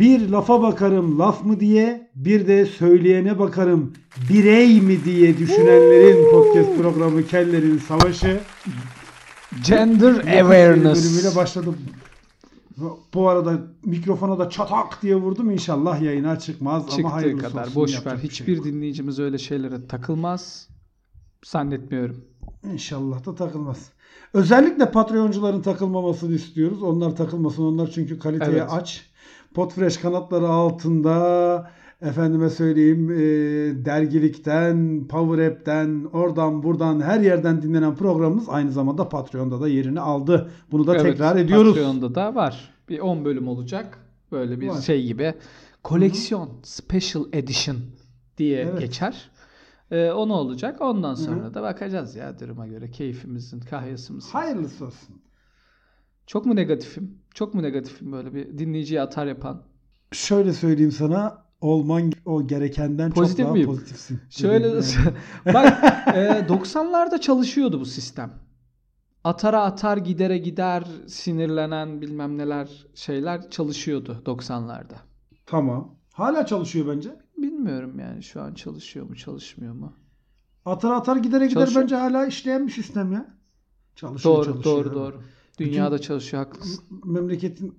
Bir 0.00 0.28
lafa 0.28 0.62
bakarım 0.62 1.18
laf 1.18 1.44
mı 1.44 1.60
diye, 1.60 2.10
bir 2.14 2.46
de 2.46 2.66
söyleyene 2.66 3.38
bakarım 3.38 3.92
birey 4.30 4.80
mi 4.80 5.04
diye 5.04 5.38
düşünenlerin 5.38 6.30
podcast 6.30 6.76
programı 6.76 7.26
Kellerin 7.26 7.78
Savaşı. 7.78 8.40
Gender 9.66 10.00
Bölümüyle 10.14 10.42
awareness. 10.42 11.36
başladım. 11.36 11.76
Bu 13.14 13.28
arada 13.28 13.58
mikrofona 13.84 14.38
da 14.38 14.50
çatak 14.50 15.02
diye 15.02 15.16
vurdum 15.16 15.50
inşallah 15.50 16.02
yayına 16.02 16.38
çıkmaz 16.38 16.82
ama 16.82 16.90
Çıktığı 16.90 17.08
hayırlısı 17.08 17.48
kadar 17.48 17.62
olsun, 17.66 17.74
boş 17.76 18.06
ver. 18.06 18.16
şey 18.16 18.30
Hiçbir 18.30 18.56
yok. 18.56 18.64
dinleyicimiz 18.64 19.18
öyle 19.18 19.38
şeylere 19.38 19.86
takılmaz. 19.86 20.68
Zannetmiyorum. 21.44 22.24
İnşallah 22.72 23.26
da 23.26 23.34
takılmaz. 23.34 23.90
Özellikle 24.34 24.90
Patreoncuların 24.90 25.62
takılmamasını 25.62 26.34
istiyoruz. 26.34 26.82
Onlar 26.82 27.16
takılmasın. 27.16 27.62
Onlar 27.62 27.90
çünkü 27.94 28.18
kaliteye 28.18 28.50
Evet. 28.50 28.68
aç. 28.70 29.09
Podfresh 29.54 29.96
kanatları 29.96 30.48
altında 30.48 31.70
efendime 32.02 32.50
söyleyeyim 32.50 33.10
e, 33.10 33.16
dergilikten, 33.84 35.06
Power 35.08 35.46
App'ten, 35.46 36.04
oradan 36.12 36.62
buradan 36.62 37.00
her 37.00 37.20
yerden 37.20 37.62
dinlenen 37.62 37.94
programımız 37.94 38.48
aynı 38.48 38.72
zamanda 38.72 39.08
Patreon'da 39.08 39.60
da 39.60 39.68
yerini 39.68 40.00
aldı. 40.00 40.50
Bunu 40.72 40.86
da 40.86 40.94
Evet, 40.94 41.02
tekrar 41.02 41.36
ediyoruz. 41.36 41.74
Patreon'da 41.74 42.14
da 42.14 42.34
var. 42.34 42.74
Bir 42.88 42.98
10 42.98 43.24
bölüm 43.24 43.48
olacak. 43.48 43.98
Böyle 44.32 44.60
bir 44.60 44.68
Var. 44.68 44.80
şey 44.80 45.06
gibi. 45.06 45.34
Koleksiyon, 45.82 46.50
special 46.62 47.24
edition 47.32 47.76
diye 48.38 48.60
Evet. 48.60 48.80
geçer. 48.80 49.30
Ee, 49.90 50.10
o 50.10 50.28
ne 50.28 50.32
olacak? 50.32 50.80
Ondan 50.80 51.14
sonra 51.14 51.54
da 51.54 51.62
bakacağız 51.62 52.16
ya 52.16 52.40
duruma 52.40 52.66
göre. 52.66 52.90
Keyfimizin, 52.90 53.60
kahyasımızın. 53.60 54.30
Hayırlısı 54.30 54.84
olsun. 54.86 55.16
Çok 56.26 56.46
mu 56.46 56.56
negatifim? 56.56 57.18
Çok 57.34 57.54
mu 57.54 57.62
negatifim 57.62 58.12
böyle 58.12 58.34
bir 58.34 58.58
dinleyiciye 58.58 59.00
atar 59.02 59.26
yapan? 59.26 59.62
Şöyle 60.12 60.52
söyleyeyim 60.52 60.92
sana 60.92 61.44
olman 61.60 62.12
o 62.24 62.46
gerekenden 62.46 63.10
Pozitif 63.10 63.36
çok 63.38 63.46
daha 63.46 63.52
miyim? 63.54 63.66
pozitifsin. 63.66 64.20
Şöyle 64.30 64.66
Yani. 64.68 64.84
bak 65.54 65.78
e, 66.14 66.46
90'larda 66.48 67.20
çalışıyordu 67.20 67.80
bu 67.80 67.84
sistem. 67.86 68.32
Atara 69.24 69.62
atar 69.62 69.96
gidere 69.96 70.38
gider 70.38 70.84
sinirlenen 71.06 72.00
bilmem 72.00 72.38
neler 72.38 72.86
şeyler 72.94 73.50
çalışıyordu 73.50 74.22
90'larda. 74.26 74.94
Tamam. 75.46 75.94
Hala 76.12 76.46
çalışıyor 76.46 76.86
bence. 76.96 77.10
Bilmiyorum 77.38 77.98
yani 77.98 78.22
şu 78.22 78.42
an 78.42 78.54
çalışıyor 78.54 79.06
mu 79.08 79.16
çalışmıyor 79.16 79.74
mu? 79.74 79.92
Atar 80.64 80.92
atar 80.92 81.16
gidere 81.16 81.46
gider 81.46 81.60
Çalışıyor. 81.60 81.82
bence 81.82 81.96
hala 81.96 82.26
işleyen 82.26 82.66
bir 82.66 82.72
sistem 82.72 83.12
ya. 83.12 83.34
Çalışıyor 83.96 84.34
Doğru 84.34 84.44
çalışıyor. 84.44 84.76
doğru 84.84 84.94
doğru. 84.94 85.20
Dünyada 85.60 85.98
çalışıyor 85.98 86.44
haklısın. 86.46 86.84
Memleketin 87.04 87.74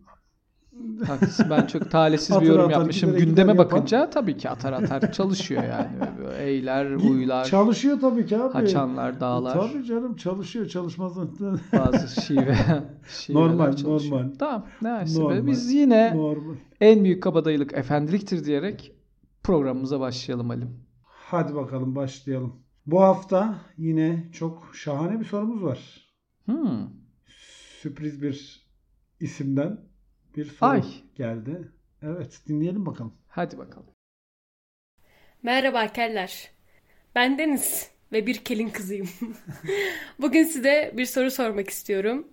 Haklısın. 1.08 1.46
Ben 1.50 1.66
çok 1.68 1.92
talihsiz 1.92 2.30
bir 2.30 2.36
Atar 2.36 2.46
yorum 2.48 2.66
atar, 2.66 2.72
yapmışım. 2.80 3.10
gider 3.12 3.24
Gündeme 3.26 3.52
yapan. 3.52 3.66
bakınca 3.66 4.10
tabii 4.10 4.38
ki 4.38 4.50
atar 4.50 4.74
atar 4.74 5.12
çalışıyor 5.12 5.64
yani. 5.64 5.88
Eyler, 6.40 6.92
uylar, 6.92 7.46
çalışıyor 7.46 8.00
tabii 8.02 8.26
ki 8.26 8.38
abi. 8.38 8.54
haçanlar, 8.54 9.20
dağlar. 9.20 9.54
Tabii 9.54 9.86
canım 9.86 10.16
çalışıyor 10.16 10.66
çalışmaz. 10.66 11.18
Bazı 11.74 12.22
şive. 12.22 12.58
Normal, 13.30 13.76
çalışıyor. 13.76 14.20
normal. 14.22 14.36
Tamam. 14.40 14.66
Neyse. 14.82 15.20
Normal. 15.22 15.48
Biz 15.48 15.74
yine 15.74 16.18
Normal. 16.18 16.56
en 16.82 17.04
büyük 17.04 17.24
kabadayılık 17.24 17.74
efendiliktir 17.74 18.46
diyerek 18.46 18.92
programımıza 19.44 20.00
başlayalım 20.00 20.50
Halim. 20.50 20.70
Hadi 21.04 21.56
bakalım 21.56 21.96
başlayalım. 21.96 22.54
Bu 22.86 23.02
hafta 23.02 23.56
yine 23.78 24.30
çok 24.34 24.70
şahane 24.74 25.20
bir 25.20 25.26
sorumuz 25.26 25.64
var. 25.64 25.80
Hmm. 26.46 27.01
Sürpriz 27.82 28.22
bir 28.22 28.66
isimden 29.20 29.80
bir 30.36 30.46
soru 30.46 30.70
Ay. 30.70 30.84
geldi. 31.16 31.72
Evet 32.02 32.42
dinleyelim 32.48 32.86
bakalım. 32.86 33.14
Hadi 33.28 33.58
bakalım. 33.58 33.88
Merhaba 35.44 35.88
keller. 35.88 36.52
Ben 37.16 37.38
Deniz 37.38 37.92
ve 38.12 38.28
bir 38.28 38.36
kelin 38.36 38.70
kızıyım. 38.70 39.10
Bugün 40.20 40.44
size 40.44 40.94
bir 40.98 41.06
soru 41.06 41.32
sormak 41.32 41.70
istiyorum. 41.70 42.28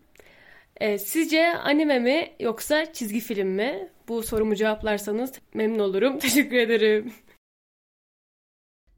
Ee, 0.77 0.99
sizce 0.99 1.57
anime 1.57 1.99
mi 1.99 2.31
yoksa 2.41 2.93
çizgi 2.93 3.21
film 3.21 3.49
mi? 3.49 3.89
Bu 4.09 4.23
sorumu 4.23 4.55
cevaplarsanız 4.55 5.33
memnun 5.55 5.79
olurum. 5.79 6.19
Teşekkür 6.19 6.57
ederim. 6.57 7.13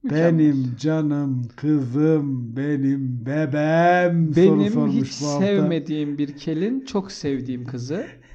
Benim 0.04 0.76
canım 0.80 1.48
kızım 1.56 2.56
benim 2.56 3.26
bebeğim 3.26 4.34
soru 4.34 4.58
Benim 4.60 4.72
sormuş 4.72 4.94
hiç 4.94 5.12
sevmediğim 5.12 6.18
bir 6.18 6.36
kelin, 6.36 6.84
çok 6.84 7.12
sevdiğim 7.12 7.64
kızı. 7.64 8.06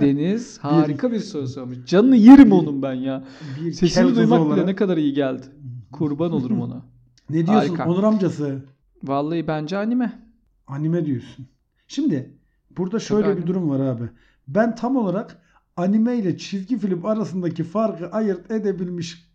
Deniz 0.00 0.58
harika 0.58 1.12
bir 1.12 1.18
soru 1.18 1.48
sormuş. 1.48 1.78
Canını 1.86 2.16
yerim 2.16 2.52
onun 2.52 2.82
ben 2.82 2.94
ya. 2.94 3.24
Bir 3.60 3.72
Sesini 3.72 4.16
duymak 4.16 4.40
olarak. 4.40 4.56
bile 4.56 4.66
ne 4.66 4.74
kadar 4.76 4.96
iyi 4.96 5.12
geldi. 5.12 5.46
Kurban 5.92 6.32
olurum 6.32 6.60
ona. 6.60 6.82
Ne 7.30 7.46
diyorsun 7.46 7.68
Harika. 7.76 7.90
Onur 7.90 8.04
amcası? 8.04 8.64
Vallahi 9.02 9.46
bence 9.46 9.76
anime. 9.78 10.22
Anime 10.66 11.06
diyorsun. 11.06 11.46
Şimdi 11.88 12.34
burada 12.76 12.98
şöyle 12.98 13.22
Tabii 13.22 13.32
bir 13.32 13.36
anime. 13.42 13.46
durum 13.46 13.70
var 13.70 13.80
abi. 13.80 14.04
Ben 14.48 14.74
tam 14.74 14.96
olarak 14.96 15.42
anime 15.76 16.16
ile 16.16 16.38
çizgi 16.38 16.78
film 16.78 17.06
arasındaki 17.06 17.64
farkı 17.64 18.06
ayırt 18.10 18.50
edebilmiş 18.50 19.29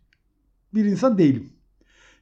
bir 0.75 0.85
insan 0.85 1.17
değilim. 1.17 1.49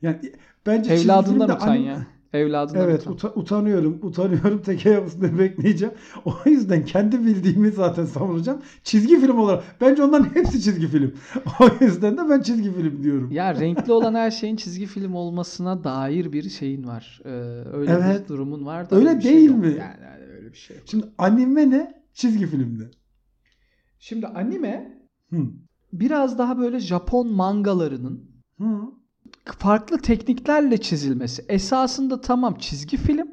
Yani 0.02 0.20
bence 0.66 0.94
Evladından 0.94 1.50
utan 1.50 1.68
anim- 1.68 1.86
ya. 1.86 2.08
Evladından 2.34 2.84
Evet 2.84 3.02
utan. 3.08 3.14
uta- 3.14 3.40
utanıyorum. 3.40 4.00
Utanıyorum. 4.02 4.62
Tek 4.66 4.86
ayak 4.86 5.08
üstünde 5.08 5.40
bekleyeceğim. 5.40 5.94
O 6.26 6.34
yüzden 6.46 6.86
kendi 6.86 7.26
bildiğimi 7.26 7.72
zaten 7.72 8.06
savunacağım. 8.06 8.62
Çizgi 8.84 9.20
film 9.22 9.38
olarak. 9.40 9.64
Bence 9.82 10.04
onların 10.04 10.36
hepsi 10.36 10.62
çizgi 10.62 10.88
film. 10.88 11.14
O 11.60 11.84
yüzden 11.86 12.18
de 12.18 12.30
ben 12.30 12.42
çizgi 12.42 12.72
film 12.74 13.04
diyorum. 13.04 13.32
Ya 13.32 13.56
renkli 13.60 13.92
olan 13.92 14.14
her 14.16 14.32
şeyin 14.32 14.56
çizgi 14.56 14.86
film 14.86 15.16
olmasına 15.16 15.84
dair 15.84 16.34
bir 16.34 16.50
şeyin 16.50 16.88
var. 16.88 17.22
Ee, 17.26 17.30
öyle 17.74 17.92
Evet. 17.92 18.24
bir 18.24 18.28
durumun 18.28 18.66
var 18.66 18.90
da 18.90 18.96
Öyle 18.96 19.18
bir 19.18 19.22
şey 19.22 19.34
değil 19.34 19.50
yok. 19.50 19.60
mi? 19.60 19.68
Yani, 19.68 19.80
yani 20.04 20.24
öyle 20.38 20.52
bir 20.52 20.58
şey 20.58 20.78
yok. 20.78 20.86
Şimdi 20.90 21.06
anime 21.18 21.70
ne? 21.70 22.04
Çizgi 22.14 22.48
filmde. 22.48 22.84
Şimdi 24.00 24.28
anime 24.28 24.98
Hı. 25.30 25.38
biraz 25.94 26.38
daha 26.38 26.58
böyle 26.60 26.80
Japon 26.80 27.28
mangalarının 27.28 28.33
Hı. 28.58 28.66
farklı 29.60 29.98
tekniklerle 30.02 30.78
çizilmesi. 30.78 31.46
Esasında 31.50 32.22
tamam 32.22 32.56
çizgi 32.60 32.98
film 32.98 33.28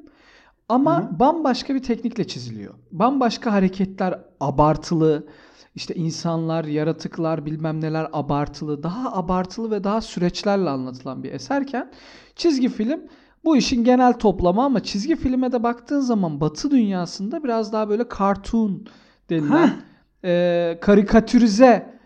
ama 0.69 0.99
Hı 0.99 1.19
bambaşka 1.19 1.75
bir 1.75 1.83
teknikle 1.83 2.27
çiziliyor. 2.27 2.75
Bambaşka 2.93 3.53
hareketler 3.53 4.21
abartılı, 4.41 5.27
işte 5.75 5.95
insanlar, 5.95 6.65
yaratıklar, 6.65 7.47
bilmem 7.47 7.81
neler 7.81 8.09
abartılı, 8.13 8.83
daha 8.83 9.13
abartılı 9.13 9.71
ve 9.71 9.85
daha 9.85 10.01
süreçlerle 10.01 10.71
anlatılan 10.71 11.23
bir 11.23 11.33
eserken 11.33 11.91
çizgi 12.37 12.69
film 12.69 13.01
bu 13.45 13.57
işin 13.57 13.85
genel 13.85 14.13
toplamı 14.13 14.65
ama 14.65 14.83
çizgi 14.83 15.17
filme 15.17 15.53
de 15.53 15.63
baktığın 15.63 16.01
zaman 16.01 16.41
Batı 16.41 16.71
dünyasında 16.71 17.45
biraz 17.45 17.73
daha 17.73 17.89
böyle 17.89 18.05
cartoon 18.19 18.87
denilen 19.31 19.67
Heh. 19.67 19.73
e, 20.25 20.79
karikatürize 20.81 22.00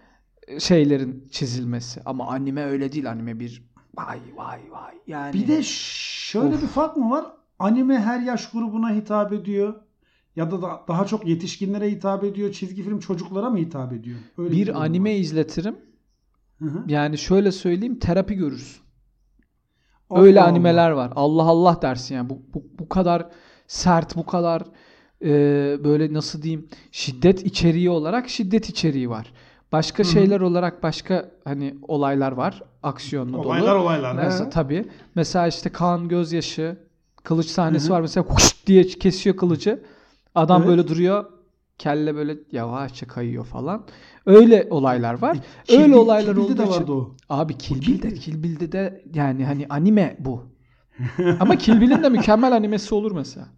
şeylerin 0.59 1.29
çizilmesi. 1.31 2.01
Ama 2.05 2.27
anime 2.29 2.65
öyle 2.65 2.93
değil. 2.93 3.11
Anime 3.11 3.41
bir 3.41 3.63
vay 3.97 4.19
vay 4.37 4.61
vay. 4.71 4.95
Yani 5.07 5.33
Bir 5.35 5.49
de 5.49 5.63
şöyle 5.63 6.55
Of. 6.55 6.63
bir 6.63 6.67
fark 6.67 6.97
mı 6.97 7.11
var? 7.11 7.25
Anime 7.59 7.99
her 8.01 8.21
yaş 8.21 8.51
grubuna 8.51 8.95
hitap 8.95 9.33
ediyor. 9.33 9.75
Ya 10.37 10.51
da 10.51 10.63
da- 10.63 10.81
daha 10.89 11.07
çok 11.07 11.27
yetişkinlere 11.27 11.91
hitap 11.91 12.25
ediyor. 12.25 12.53
Çizgi 12.53 12.83
film 12.83 12.99
çocuklara 13.01 13.51
mı 13.51 13.59
hitap 13.59 13.93
ediyor? 13.93 14.17
Öyle 14.39 14.51
durum 14.51 14.61
bir 14.63 14.83
anime 14.85 15.11
var. 15.11 15.17
izletirim. 15.17 15.77
Hı 16.59 16.65
hı. 16.65 16.85
Yani 16.89 17.19
şöyle 17.19 17.53
söyleyeyim 17.53 17.99
terapi 17.99 18.35
görürsün. 18.35 18.83
Allah 20.11 20.23
Öyle 20.23 20.41
Allah. 20.41 20.49
animeler 20.49 20.91
var. 20.91 21.13
Allah 21.17 21.43
Allah 21.43 21.83
dersin 21.83 22.15
yani. 22.15 22.31
Bu, 22.31 22.43
bu, 22.55 22.65
bu 22.79 22.89
kadar 22.89 23.27
sert, 23.67 24.17
bu 24.17 24.27
kadar 24.27 24.63
e, 25.23 25.29
böyle 25.85 26.13
nasıl 26.13 26.43
diyeyim 26.43 26.69
şiddet 26.93 27.47
içeriği 27.47 27.91
olarak 27.91 28.29
şiddet 28.29 28.69
içeriği 28.69 29.11
var. 29.11 29.33
Başka 29.75 30.03
Hı 30.05 30.09
hı. 30.09 30.13
şeyler 30.13 30.41
olarak 30.41 30.83
başka 30.83 31.31
hani 31.45 31.75
olaylar 31.83 32.33
var. 32.33 32.63
Aksiyonlu 32.83 33.33
dolu. 33.33 33.47
Olaylar 33.47 33.75
olaylar. 33.75 34.15
Mesela 34.15 34.51
tabii. 34.51 34.85
Mesela 35.15 35.47
işte 35.47 35.71
kan, 35.71 36.09
gözyaşı, 36.09 36.77
kılıç 37.25 37.47
sahnesi 37.47 37.85
Hı 37.85 37.89
hı. 37.89 37.93
var. 37.95 38.01
Mesela 38.01 38.27
huş 38.27 38.67
diye 38.67 38.83
kesiyor 38.83 39.37
kılıcı. 39.37 39.83
Adam 40.35 40.63
Evet. 40.63 40.71
böyle 40.71 40.89
duruyor. 40.89 41.25
Kelle 41.79 42.15
böyle 42.15 42.37
yavaşça 42.53 43.07
kayıyor 43.07 43.45
falan. 43.45 43.85
Öyle 44.27 44.67
olaylar 44.71 45.23
var. 45.23 45.39
Kill 45.65 45.81
Öyle 45.83 45.97
olaylar 45.97 46.35
Kill 46.35 46.43
olduğu 46.45 46.59
de 46.59 46.69
vardı 46.69 46.93
o. 46.93 47.17
Abi 47.29 47.59
Kill 47.59 47.81
Bill'de, 47.81 48.11
Bill. 48.11 48.17
Kill 48.17 48.43
Bill'de 48.43 48.73
de 48.73 49.05
yani 49.15 49.45
hani 49.45 49.67
anime 49.69 50.17
bu. 50.19 50.43
Ama 51.41 51.57
Kill 51.57 51.81
Bill'in 51.81 52.03
de 52.03 52.09
mükemmel 52.09 52.53
animesi 52.53 52.95
olur 52.95 53.13
mesela. 53.13 53.49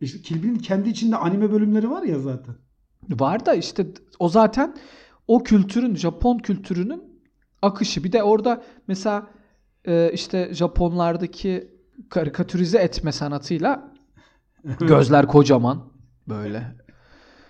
İşte 0.00 0.22
Kill 0.22 0.42
Bill'in 0.42 0.58
kendi 0.58 0.88
içinde 0.88 1.16
anime 1.16 1.52
bölümleri 1.52 1.90
var 1.90 2.02
ya 2.02 2.18
zaten. 2.18 2.54
Var 3.10 3.46
da 3.46 3.54
işte 3.54 3.86
o 4.18 4.28
zaten 4.28 4.74
o 5.28 5.42
kültürün, 5.42 5.96
Japon 5.96 6.38
kültürünün 6.38 7.02
akışı. 7.62 8.04
Bir 8.04 8.12
de 8.12 8.22
orada 8.22 8.62
mesela 8.88 9.26
e, 9.84 10.10
işte 10.12 10.54
Japonlardaki 10.54 11.70
karikatürize 12.10 12.78
etme 12.78 13.12
sanatıyla 13.12 13.92
gözler 14.80 15.26
kocaman 15.26 15.84
böyle. 16.28 16.74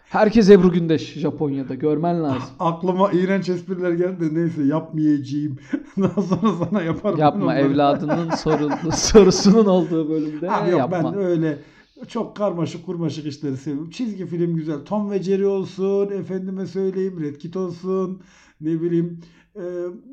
Herkes 0.04 0.50
Ebru 0.50 0.72
Gündeş 0.72 1.14
Japonya'da. 1.14 1.74
Görmen 1.74 2.24
lazım. 2.24 2.42
Aklıma 2.58 3.12
iğrenç 3.12 3.48
espriler 3.48 3.92
geldi 3.92 4.20
de 4.20 4.40
neyse 4.40 4.62
yapmayacağım. 4.62 5.58
Daha 5.98 6.22
sonra 6.22 6.52
sana 6.64 6.82
yaparım. 6.82 7.18
Yapma 7.18 7.54
evladının 7.54 8.30
soru, 8.30 8.68
sorusunun 8.92 9.66
olduğu 9.66 10.08
bölümde 10.08 10.50
Abi 10.50 10.70
yok 10.70 10.78
yapma. 10.78 11.12
ben 11.12 11.18
öyle 11.22 11.58
çok 12.08 12.36
karmaşık 12.36 12.86
kurmaşık 12.86 13.26
işleri 13.26 13.56
seviyorum. 13.56 13.90
Çizgi 13.90 14.26
film 14.26 14.56
güzel. 14.56 14.84
Tom 14.84 15.10
ve 15.10 15.22
Jerry 15.22 15.46
olsun, 15.46 16.10
efendime 16.10 16.66
söyleyeyim 16.66 17.20
Red 17.20 17.36
Kit 17.36 17.56
olsun, 17.56 18.22
ne 18.60 18.80
bileyim. 18.82 19.20
Ee, 19.56 19.60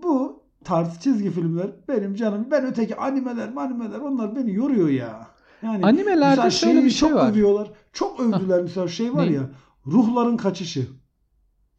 bu 0.04 0.44
tarz 0.64 1.00
çizgi 1.00 1.30
filmler 1.32 1.72
benim 1.88 2.16
canım. 2.16 2.48
Ben 2.52 2.66
öteki 2.66 2.96
animeler 2.96 3.54
animeler 3.58 4.00
onlar 4.00 4.36
beni 4.36 4.54
yoruyor 4.54 4.90
ya. 4.90 5.28
Yani 5.64 5.86
Animelerde 5.86 6.52
şöyle 6.52 6.84
bir 6.84 6.90
şey 6.90 7.10
çok 7.10 7.18
var. 7.20 7.32
övüyorlar. 7.32 7.72
Çok 7.94 8.20
övdüler 8.20 8.62
mesela 8.62 8.88
şey 8.88 9.14
var 9.14 9.28
Ne? 9.28 9.32
ya. 9.34 9.50
Ruhların 9.88 10.38
kaçışı. 10.38 10.88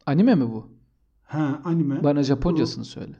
Anime 0.05 0.35
mi 0.35 0.49
bu? 0.51 0.67
Ha 1.23 1.61
anime. 1.63 2.03
Bana 2.03 2.23
Japoncasını 2.23 2.85
söyle. 2.85 3.13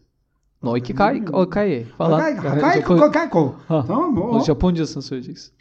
No 0.64 0.74
Ben 0.76 0.80
ikikai 0.80 1.16
bilmiyorum. 1.16 1.40
okai 1.40 1.84
falan. 1.84 2.20
Hakai- 2.20 2.36
Yani 2.36 2.48
Hakai 2.62 2.82
Japon- 2.82 3.00
Kokako. 3.00 3.56
Ha, 3.68 3.84
Tamam 3.88 4.14
mı? 4.14 4.24
O 4.24 4.36
O, 4.36 4.44
Japoncasını 4.44 5.04
söyleyeceksin. 5.04 5.54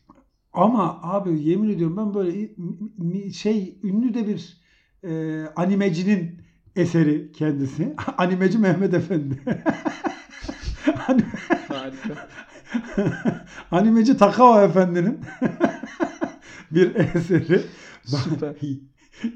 Ama 0.53 1.01
abi 1.03 1.43
yemin 1.43 1.69
ediyorum 1.71 1.97
ben 1.97 2.15
böyle 2.15 3.33
şey 3.33 3.79
ünlü 3.83 4.15
de 4.15 4.27
bir 4.27 4.63
e, 5.05 5.45
animecinin 5.57 6.43
eseri 6.77 7.33
kendisi. 7.33 7.95
Animeci 8.19 8.59
Mehmet 8.59 8.95
Efendi. 8.95 9.41
Harika. 11.69 12.29
Animeci 13.71 14.17
Takao 14.17 14.61
Efendi'nin 14.61 15.21
bir 16.71 16.95
eseri. 16.95 17.61
Süper. 18.05 18.57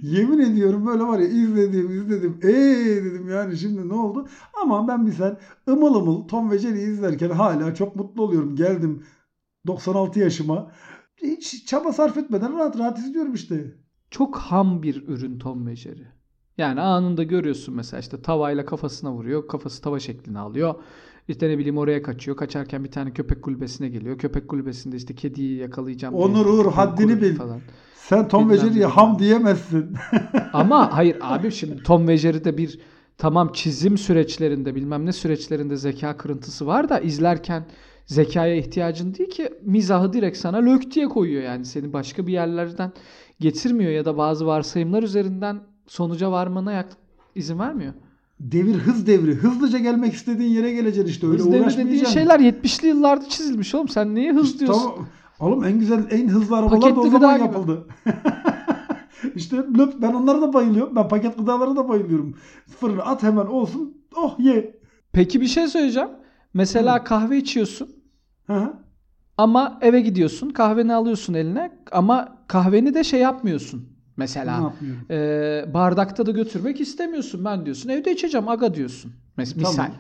Yemin 0.03 0.39
ediyorum 0.39 0.87
böyle 0.87 1.03
var 1.03 1.19
ya 1.19 1.27
izledim 1.29 1.91
izledim. 1.91 2.41
Eee 2.43 3.05
dedim 3.05 3.29
yani 3.31 3.57
şimdi 3.57 3.89
ne 3.89 3.95
oldu? 3.95 4.29
Ama 4.63 4.89
ben 4.89 5.01
misal 5.05 5.37
ımıl 5.69 5.95
ımıl 5.95 6.29
Tom 6.29 6.51
ve 6.51 6.59
Jerry'yi 6.59 6.87
izlerken 6.89 7.31
hala 7.31 7.75
çok 7.75 7.97
mutlu 7.97 8.23
oluyorum. 8.23 8.57
Geldim 8.57 9.03
96 9.67 10.21
yaşıma. 10.21 10.73
Hiç 11.23 11.67
çaba 11.67 11.93
sarf 11.93 12.17
etmeden 12.17 12.59
rahat 12.59 12.79
rahat 12.79 12.99
izliyorum 12.99 13.35
işte. 13.35 13.75
Çok 14.11 14.37
ham 14.37 14.83
bir 14.83 15.09
ürün 15.09 15.39
Tom 15.39 15.77
Jerry. 15.77 16.07
Yani 16.59 16.81
anında 16.81 17.23
görüyorsun 17.23 17.75
mesela 17.75 18.01
işte 18.01 18.23
tavayla 18.23 18.67
kafasına 18.67 19.13
vuruyor. 19.13 19.49
Kafası 19.49 19.83
tava 19.83 20.01
şeklini 20.01 20.39
alıyor. 20.39 20.75
İşte 21.29 21.49
ne 21.49 21.59
bileyim 21.59 21.79
oraya 21.79 22.03
kaçıyor. 22.03 22.37
Kaçarken 22.37 22.85
bir 22.85 22.91
tane 22.91 23.13
köpek 23.13 23.43
kulübesine 23.43 23.89
geliyor. 23.89 24.19
Köpek 24.19 24.49
kulübesinde 24.49 24.97
işte 24.97 25.15
kediyi 25.15 25.59
yakalayacağım 25.59 26.15
Onur 26.15 26.47
Uğur, 26.47 26.73
haddini 26.73 27.23
bil. 27.23 27.37
Falan. 27.37 27.61
Sen 27.95 28.29
Tom 28.29 28.51
ve 28.51 28.59
Jerry'ye 28.59 28.87
ham 28.87 29.19
diyemezsin. 29.19 29.97
Ama 30.53 30.93
hayır 30.97 31.17
abi 31.21 31.53
şimdi 31.53 31.83
Tom 31.83 32.09
ve 32.09 32.17
Jerry'de 32.17 32.59
bir 32.59 32.81
tamam 33.19 33.53
çizim 33.53 33.99
süreçlerinde 33.99 34.75
bilmem 34.75 35.07
ne 35.07 35.13
süreçlerinde 35.13 35.77
zeka 35.77 36.17
kırıntısı 36.17 36.67
var 36.67 36.89
da 36.89 37.01
izlerken 37.01 37.67
zekaya 38.07 38.55
ihtiyacın 38.55 39.15
değil 39.15 39.31
ki 39.31 39.49
mizahı 39.63 40.13
direkt 40.13 40.39
sana 40.39 40.57
lök 40.57 40.91
diye 40.95 41.09
koyuyor 41.09 41.43
yani 41.43 41.65
seni 41.65 41.93
başka 41.93 42.27
bir 42.27 42.33
yerlerden 42.33 42.93
getirmiyor 43.41 43.91
ya 43.91 44.05
da 44.05 44.19
bazı 44.19 44.47
varsayımlar 44.47 45.03
üzerinden 45.03 45.61
sonuca 45.87 46.31
varmana 46.31 46.73
yak- 46.73 46.97
izin 47.35 47.59
vermiyor. 47.59 47.93
Devir 48.41 48.75
hız 48.75 49.07
devri. 49.07 49.35
Hızlıca 49.35 49.79
gelmek 49.79 50.13
istediğin 50.15 50.51
yere 50.51 50.73
geleceksin 50.73 51.11
işte. 51.11 51.27
Öyle 51.27 51.39
Hız 51.39 51.53
devri 51.53 51.77
dediğin 51.77 52.05
şeyler 52.05 52.41
70'li 52.41 52.89
yıllarda 52.89 53.29
çizilmiş 53.29 53.75
oğlum 53.75 53.89
sen 53.89 54.15
niye 54.15 54.33
hız 54.33 54.61
diyorsun? 54.61 54.83
Tamam. 54.83 55.07
Oğlum 55.41 55.65
en 55.65 55.79
güzel, 55.79 56.07
en 56.11 56.29
hızlı 56.29 56.57
arabalar 56.57 56.97
da 56.97 57.01
o 57.01 57.11
zaman 57.11 57.39
yapıldı. 57.39 57.87
işte 59.35 59.57
löp, 59.57 60.03
ben 60.03 60.13
onlara 60.13 60.43
da 60.43 60.53
bayılıyorum. 60.53 60.97
Ben 60.97 61.09
paket 61.09 61.39
gıdalara 61.39 61.77
da 61.77 61.89
bayılıyorum. 61.89 62.35
Fırına 62.81 63.03
at 63.03 63.23
hemen 63.23 63.47
olsun. 63.47 63.97
Oh 64.17 64.41
ye. 64.41 64.77
Peki 65.13 65.41
bir 65.41 65.47
şey 65.47 65.69
söyleyeceğim. 65.69 66.09
Mesela 66.55 67.05
kahve 67.05 67.39
içiyorsun 67.39 67.89
Hı 68.47 68.53
hı. 68.55 68.75
ama 69.39 69.79
eve 69.83 70.01
gidiyorsun 70.01 70.51
kahveni 70.51 70.95
alıyorsun 70.95 71.35
eline 71.35 71.79
ama 71.93 72.39
kahveni 72.49 72.95
de 72.95 73.05
şey 73.05 73.21
yapmıyorsun. 73.21 73.89
Mesela 74.17 74.73
e, 75.11 75.65
bardakta 75.75 76.27
da 76.27 76.31
götürmek 76.31 76.81
istemiyorsun 76.81 77.45
ben 77.45 77.65
diyorsun. 77.67 77.89
Evde 77.89 78.13
içeceğim 78.13 78.49
aga 78.49 78.75
diyorsun. 78.75 79.13
Mes- 79.39 79.53
Tamam. 79.55 79.71
Misal 79.71 79.91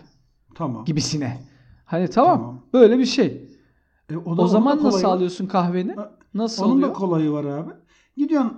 Tamam. 0.54 0.84
gibisine. 0.84 1.38
Hani 1.84 2.08
tamam, 2.08 2.38
Tamam. 2.38 2.62
böyle 2.72 2.98
bir 2.98 3.06
şey. 3.06 3.48
E, 4.10 4.16
O, 4.16 4.24
da- 4.36 4.42
onun 4.42 4.46
zaman 4.46 4.82
nasıl 4.82 5.08
var. 5.08 5.14
alıyorsun 5.14 5.46
kahveni? 5.46 5.94
Ha, 5.94 6.10
Nasıl 6.34 6.64
Onun 6.64 6.72
oluyor? 6.74 6.88
da 6.88 6.92
kolayı 6.92 7.30
var 7.32 7.44
abi. 7.44 7.72
Gidiyorsun 8.16 8.52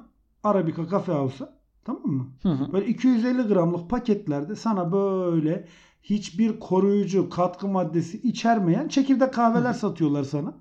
Arabica 0.44 0.88
Cafe 0.90 1.12
House'a. 1.12 1.58
Tamam 1.84 2.06
mı? 2.06 2.26
Hı 2.42 2.48
hı. 2.48 2.72
Böyle 2.72 2.86
250 2.86 3.42
gramlık 3.42 3.90
paketlerde 3.90 4.56
sana 4.56 4.92
böyle 4.92 5.66
hiçbir 6.10 6.60
koruyucu 6.60 7.30
katkı 7.30 7.68
maddesi 7.68 8.18
içermeyen 8.22 8.88
çekirdek 8.88 9.34
kahveler 9.34 9.72
satıyorlar 9.72 10.24
sana. 10.24 10.54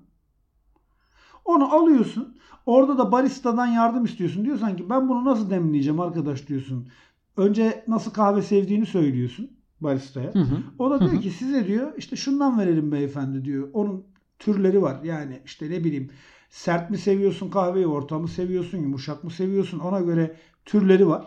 Onu 1.44 1.74
alıyorsun. 1.74 2.36
Orada 2.66 2.98
da 2.98 3.12
baristadan 3.12 3.66
yardım 3.66 4.04
istiyorsun. 4.04 4.44
Diyorsan 4.44 4.76
ki 4.76 4.90
ben 4.90 5.08
bunu 5.08 5.24
nasıl 5.24 5.50
demleyeceğim 5.50 6.00
arkadaş 6.00 6.48
diyorsun. 6.48 6.88
Önce 7.36 7.84
nasıl 7.88 8.10
kahve 8.10 8.42
sevdiğini 8.42 8.86
söylüyorsun 8.86 9.50
baristaya. 9.80 10.34
Hı 10.34 10.38
hı. 10.38 10.62
O 10.78 10.90
da 10.90 10.94
Hı 10.94 11.00
diyor 11.00 11.12
hı. 11.12 11.20
ki 11.20 11.30
size 11.30 11.66
diyor 11.66 11.92
işte 11.96 12.16
şundan 12.16 12.58
verelim 12.58 12.92
beyefendi 12.92 13.44
diyor. 13.44 13.68
Onun 13.72 14.04
türleri 14.38 14.82
var. 14.82 15.02
Yani 15.04 15.40
işte 15.44 15.70
ne 15.70 15.84
bileyim 15.84 16.10
sert 16.50 16.90
mi 16.90 16.98
seviyorsun 16.98 17.50
kahveyi, 17.50 17.86
orta 17.86 18.18
mı 18.18 18.28
seviyorsun, 18.28 18.78
yumuşak 18.78 19.24
mı 19.24 19.30
seviyorsun 19.30 19.78
ona 19.78 20.00
göre 20.00 20.36
türleri 20.64 21.08
var. 21.08 21.26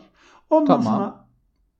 Ondan 0.49 0.81
Tamam. 0.81 0.83
sonra 0.83 1.27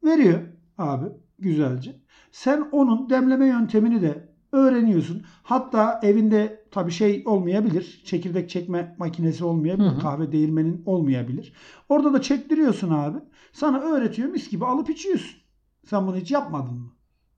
veriyor 0.04 0.40
abi 0.78 1.06
güzelce. 1.42 2.02
Sen 2.32 2.70
onun 2.72 3.10
demleme 3.10 3.48
yöntemini 3.48 4.02
de 4.02 4.30
öğreniyorsun. 4.52 5.24
Hatta 5.44 6.00
evinde 6.04 6.64
tabii 6.72 6.92
şey 6.92 7.24
olmayabilir. 7.26 8.02
Çekirdek 8.06 8.50
çekme 8.50 8.96
makinesi 9.00 9.46
olmayabilir. 9.46 9.88
Hı 9.88 9.92
hı. 9.92 10.00
Kahve 10.00 10.32
değirmenin 10.32 10.84
olmayabilir. 10.86 11.54
Orada 11.90 12.14
da 12.14 12.22
çektiriyorsun 12.22 12.90
abi. 12.90 13.18
Sana 13.54 13.80
öğretiyor 13.80 14.30
mis 14.30 14.50
gibi 14.50 14.66
alıp 14.66 14.90
içiyorsun. 14.90 15.42
Sen 15.86 16.08
bunu 16.08 16.16
hiç 16.16 16.32
yapmadın 16.32 16.74
mı? 16.74 16.92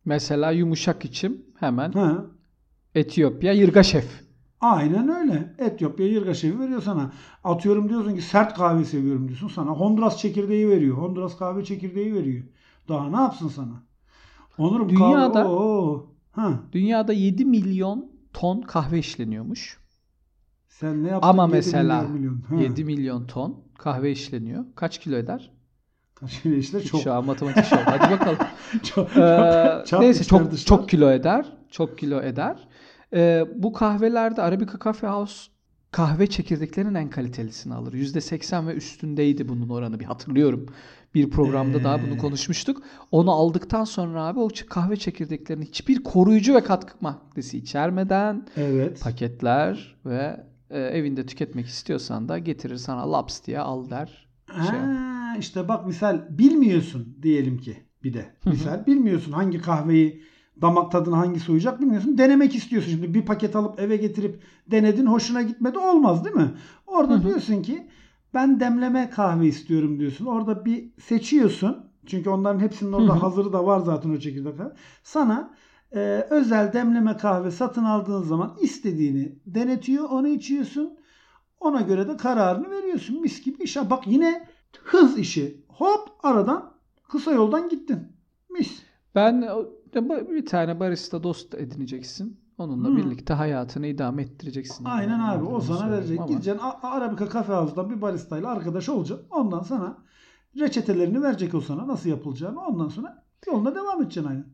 Mesela 0.06 0.52
yumuşak 0.52 1.06
içim 1.06 1.46
hemen 1.60 1.92
Ha. 1.92 2.26
Etiyopya 2.96 3.54
Yırga 3.54 3.84
Şef. 3.84 4.24
Aynen 4.64 5.10
öyle. 5.10 5.56
Etiyopya 5.58 6.08
yırga 6.08 6.34
şefi 6.34 6.60
veriyor 6.60 6.82
sana. 6.82 7.12
Atıyorum 7.44 7.90
diyorsun 7.90 8.16
ki 8.16 8.22
sert 8.22 8.54
kahve 8.54 8.86
seviyorum 8.86 9.28
diyorsun 9.28 9.48
sana. 9.48 9.72
Honduras 9.72 10.18
çekirdeği 10.18 10.70
veriyor. 10.70 10.98
Honduras 10.98 11.38
kahve 11.38 11.66
çekirdeği 11.66 12.14
veriyor. 12.14 12.44
Daha 12.88 13.10
ne 13.10 13.16
yapsın 13.16 13.48
sana? 13.48 13.84
Onurum 14.58 14.90
Dünyada-. 14.90 15.48
Oo. 15.48 16.06
Ha. 16.32 16.60
Dünyada 16.72 17.14
7 17.14 17.46
milyon 17.46 18.12
ton 18.34 18.62
kahve 18.62 19.00
işleniyormuş. 19.00 19.78
Sen 20.68 21.04
ne 21.04 21.08
yaptın? 21.10 21.30
Ama 21.30 21.44
7 21.44 21.52
mesela 21.56 22.02
milyon. 22.02 22.42
Ha. 22.42 22.56
7 22.56 22.84
milyon 22.86 23.26
ton 23.28 23.64
kahve 23.78 24.12
işleniyor. 24.12 24.66
Kaç 24.76 25.00
kilo 25.00 25.16
eder? 25.16 25.52
Kaç 26.16 26.42
kilo 26.42 26.56
işte 26.56 26.84
çok. 26.84 27.02
Şu 27.02 27.14
an 27.14 27.26
matematik 27.26 27.66
şov. 27.66 27.78
Hadi 27.78 28.12
bakalım. 28.14 28.38
çok 28.84 29.10
Ee, 29.18 29.84
Çarp 29.86 30.00
neyse 30.02 30.24
çok 30.24 30.52
dışlar. 30.52 30.66
çok 30.78 30.90
kilo 30.90 31.12
eder. 31.12 31.46
Çok 31.72 31.98
kilo 31.98 32.22
eder. 32.22 32.68
Ee, 33.14 33.46
bu 33.56 33.74
kahvelerde 33.74 34.42
Arabica 34.42 34.80
Coffee 34.80 35.10
House 35.10 35.52
kahve 35.94 36.28
çekirdeklerinin 36.28 36.94
en 36.94 37.10
kalitelisini 37.10 37.74
alır. 37.74 37.94
%80 37.94 38.68
ve 38.68 38.74
üstündeydi 38.74 39.50
bunun 39.50 39.70
oranı 39.70 40.00
bir 40.00 40.06
hatırlıyorum. 40.06 40.66
Bir 41.16 41.30
programda 41.30 41.84
daha 41.84 42.02
bunu 42.02 42.14
Ee. 42.14 42.18
konuşmuştuk. 42.18 42.84
Onu 43.12 43.32
aldıktan 43.32 43.84
sonra 43.84 44.24
abi 44.24 44.40
o 44.40 44.50
kahve 44.70 44.96
çekirdeklerinin 44.96 45.66
hiçbir 45.66 46.04
koruyucu 46.04 46.56
ve 46.56 46.64
katkı 46.64 46.94
maddesi 47.02 47.58
içermeden 47.58 48.48
Evet. 48.58 49.02
paketler 49.02 49.96
ve 50.06 50.44
e, 50.70 50.80
evinde 50.80 51.26
tüketmek 51.26 51.66
istiyorsan 51.66 52.30
da 52.30 52.38
getirir 52.38 52.78
sana 52.78 53.12
laps 53.12 53.46
diye 53.46 53.60
al 53.60 53.90
der. 53.90 54.28
Şey. 54.48 54.80
Ha, 54.80 55.36
işte 55.40 55.68
bak 55.68 55.86
misal 55.88 56.22
bilmiyorsun 56.30 57.18
diyelim 57.22 57.58
ki 57.58 57.78
bir 58.04 58.14
de. 58.14 58.36
Misal 58.46 58.86
bilmiyorsun 58.86 59.32
hangi 59.32 59.62
kahveyi 59.62 60.24
damak 60.62 60.92
tadına 60.92 61.18
hangisi 61.18 61.52
uyacak 61.52 61.82
bilmiyorsun. 61.82 62.18
Denemek 62.18 62.56
istiyorsun. 62.56 62.92
Şimdi 62.92 63.14
bir 63.14 63.26
paket 63.26 63.56
alıp 63.56 63.80
eve 63.80 63.98
getirip 63.98 64.44
denedin 64.72 65.06
hoşuna 65.06 65.42
gitmedi 65.42 65.78
olmaz 65.78 66.26
değil 66.26 66.36
mi? 66.36 66.52
Orada 66.88 67.14
Hı 67.14 67.18
hı. 67.18 67.24
diyorsun 67.24 67.62
ki 67.62 67.88
ben 68.34 68.60
demleme 68.60 69.10
kahve 69.10 69.48
istiyorum 69.48 70.00
diyorsun. 70.00 70.26
Orada 70.26 70.66
bir 70.66 70.90
seçiyorsun. 71.02 71.78
Çünkü 72.06 72.30
onların 72.30 72.60
hepsinin 72.60 72.94
orada 72.94 73.14
Hı 73.14 73.18
hı. 73.18 73.20
hazırı 73.20 73.54
da 73.54 73.66
var 73.66 73.80
zaten 73.80 74.10
o 74.10 74.18
çekirdek. 74.20 74.54
Sana 75.04 75.54
e, 75.96 76.28
özel 76.30 76.74
demleme 76.74 77.18
kahve 77.18 77.52
satın 77.52 77.84
aldığın 77.84 78.22
zaman 78.22 78.58
istediğini 78.62 79.36
denetiyor. 79.46 80.10
Onu 80.10 80.28
içiyorsun. 80.28 80.98
Ona 81.60 81.82
göre 81.82 82.08
de 82.08 82.18
kararını 82.18 82.70
veriyorsun. 82.70 83.22
Mis 83.22 83.44
gibi 83.44 83.64
iş. 83.64 83.76
Bak 83.76 84.08
yine 84.08 84.48
hız 84.84 85.18
işi. 85.18 85.64
Hop 85.68 86.10
aradan 86.24 86.74
kısa 87.10 87.32
yoldan 87.32 87.70
gittin. 87.70 88.00
Mis. 88.50 88.83
Ben 89.16 89.42
o- 89.42 89.70
bir 90.32 90.46
tane 90.46 90.80
barista 90.80 91.24
dost 91.24 91.54
edineceksin. 91.56 92.40
Onunla 92.58 92.88
Hı. 92.90 92.98
birlikte 92.98 93.34
hayatını 93.34 93.88
idame 93.88 94.22
ettireceksin. 94.24 94.86
Aynen 94.86 95.12
Yani 95.20 95.24
abi. 95.24 95.46
O 95.46 95.62
sana 95.62 95.92
verecek. 95.92 96.20
ama- 96.20 96.28
Gideceksin 96.28 96.62
A- 96.64 96.80
Arabica 96.92 97.30
Cafe 97.34 97.54
House'dan 97.54 97.90
bir 97.90 98.02
baristayla 98.02 98.50
arkadaş 98.50 98.90
olacaksın. 98.90 99.28
Ondan 99.32 99.64
sana 99.64 100.04
Reçetelerini 100.60 101.22
verecek 101.22 101.54
o 101.54 101.62
sana 101.62 101.88
nasıl 101.88 102.10
yapılacağını. 102.10 102.60
Ondan 102.62 102.88
sonra 102.88 103.26
yoluna 103.48 103.76
devam 103.76 104.02
edeceksin 104.02 104.30
aynen. 104.30 104.46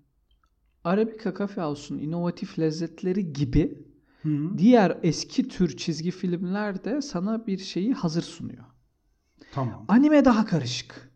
Arabica 0.84 1.34
Coffee 1.38 1.64
House'un 1.64 2.00
inovatif 2.00 2.60
lezzetleri 2.60 3.34
gibi 3.34 3.88
Hı. 4.22 4.58
diğer 4.58 4.98
eski 5.04 5.48
tür 5.48 5.78
çizgi 5.78 6.12
filmler 6.12 6.84
de 6.84 7.02
sana 7.02 7.48
bir 7.48 7.58
şeyi 7.58 7.94
hazır 7.94 8.22
sunuyor. 8.22 8.64
Tamam. 9.52 9.86
Anime 9.88 10.26
daha 10.26 10.46
karışık. 10.46 11.09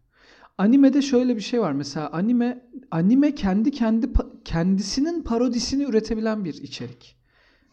Animede 0.58 1.02
şöyle 1.02 1.36
bir 1.36 1.42
şey 1.42 1.62
var. 1.62 1.72
Mesela 1.72 2.10
anime 2.12 2.66
anime 2.92 3.36
kendi 3.36 3.72
kendi 3.72 4.10
kendisinin 4.46 5.22
parodisini 5.24 5.84
üretebilen 5.84 6.46
bir 6.46 6.54
içerik. 6.54 7.16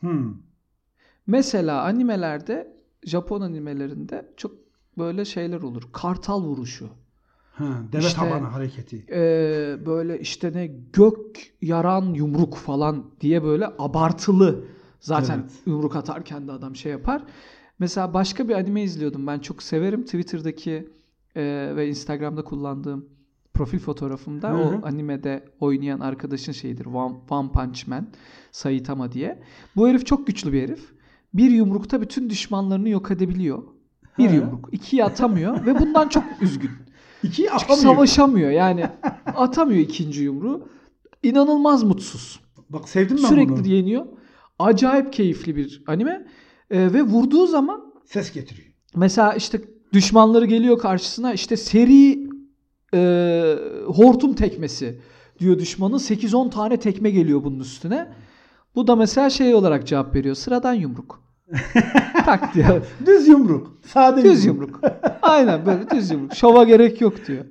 Hı. 0.00 0.08
Mesela 1.26 1.82
animelerde 1.82 2.76
Japon 3.04 3.40
animelerinde 3.40 4.32
çok 4.37 4.52
böyle 4.99 5.25
şeyler 5.25 5.60
olur. 5.62 5.82
Kartal 5.92 6.42
vuruşu. 6.42 6.88
Ha, 7.52 7.82
deve 7.92 8.02
İşte- 8.02 8.16
tabanı 8.20 8.46
hareketi. 8.46 9.06
Ee, 9.10 9.76
böyle 9.87 10.20
işte 10.20 10.52
ne 10.52 10.66
gök 10.92 11.52
yaran 11.62 12.14
yumruk 12.14 12.56
falan 12.56 13.04
diye 13.20 13.42
böyle 13.42 13.66
abartılı 13.78 14.64
zaten 15.00 15.38
Evet. 15.38 15.50
yumruk 15.66 15.96
atarken 15.96 16.49
de 16.49 16.52
adam 16.52 16.76
şey 16.76 16.92
yapar. 16.92 17.22
Mesela 17.78 18.14
başka 18.14 18.49
bir 18.49 18.54
anime 18.54 18.82
izliyordum 18.82 19.26
ben 19.26 19.38
çok 19.38 19.62
severim 19.62 20.04
Twitter'daki 20.04 20.88
e, 21.37 21.72
ve 21.76 21.88
Instagram'da 21.88 22.44
kullandığım 22.44 23.08
profil 23.54 23.78
fotoğrafımda 23.78 24.50
Hı 24.50 24.54
hı. 24.54 24.58
o 24.58 24.87
animede 24.87 25.44
oynayan 25.60 26.00
arkadaşın 26.00 26.52
şeyidir 26.52 26.87
One, 26.87 27.14
One 27.30 27.52
Punch 27.52 27.87
Man 27.88 28.06
Saitama 28.52 29.12
diye. 29.12 29.42
Bu 29.76 29.88
herif 29.88 30.06
çok 30.06 30.26
güçlü 30.26 30.52
bir 30.52 30.62
herif. 30.62 30.92
Bir 31.34 31.50
yumrukta 31.50 32.00
bütün 32.00 32.30
düşmanlarını 32.30 32.88
yok 32.88 33.10
edebiliyor. 33.10 33.62
Bir 34.18 34.30
He. 34.30 34.34
yumruk. 34.37 34.68
ikiyi 34.72 35.04
atamıyor 35.04 35.66
ve 35.66 35.78
bundan 35.78 36.08
çok 36.08 36.25
üzgün. 36.40 36.70
İkiyi 37.22 37.49
Çünkü 37.49 37.54
atamıyor. 37.64 37.82
savaşamıyor 37.94 38.50
yani. 38.50 38.87
Atamıyor 39.26 39.78
ikinci 39.80 40.22
yumruğu. 40.22 40.68
İnanılmaz 41.22 41.82
mutsuz. 41.82 42.40
Bak 42.70 42.88
sevdim 42.88 43.16
ben 43.22 43.28
Sürekli 43.28 43.50
bunu. 43.52 43.66
yeniyor. 43.66 44.06
Acayip 44.58 45.12
keyifli 45.12 45.56
bir 45.56 45.82
anime. 45.87 46.26
Ee, 46.70 46.92
ve 46.92 47.02
vurduğu 47.02 47.46
zaman 47.46 47.92
Ses 48.04 48.32
getiriyor. 48.32 48.68
mesela 48.96 49.34
işte 49.34 49.60
düşmanları 49.92 50.47
geliyor 50.47 50.78
karşısına 50.78 51.32
işte 51.32 51.56
seri 51.56 52.30
e, 52.94 53.00
hortum 53.87 54.35
tekmesi 54.35 55.00
diyor 55.38 55.59
düşmanın 55.59 55.99
8-10 55.99 56.50
tane 56.50 56.76
tekme 56.76 57.11
geliyor 57.11 57.44
bunun 57.44 57.61
üstüne. 57.61 58.09
Bu 58.75 58.87
da 58.87 58.97
mesela 58.97 59.30
şey 59.30 59.54
olarak 59.54 59.87
cevap 59.87 60.14
veriyor. 60.14 60.35
Sıradan 60.35 60.75
yumruk. 60.75 61.23
tak 62.25 62.54
diyor. 62.54 62.87
Düz 63.06 63.28
yumruk. 63.28 63.78
Sade 63.87 64.25
Düz 64.25 64.44
yumruk. 64.44 64.80
Aynen 65.23 65.66
böyle 65.66 65.90
düz 65.90 66.11
yumruk. 66.11 66.35
Şova 66.35 66.64
gerek 66.64 67.00
yok 67.00 67.26
diyor. 67.26 67.44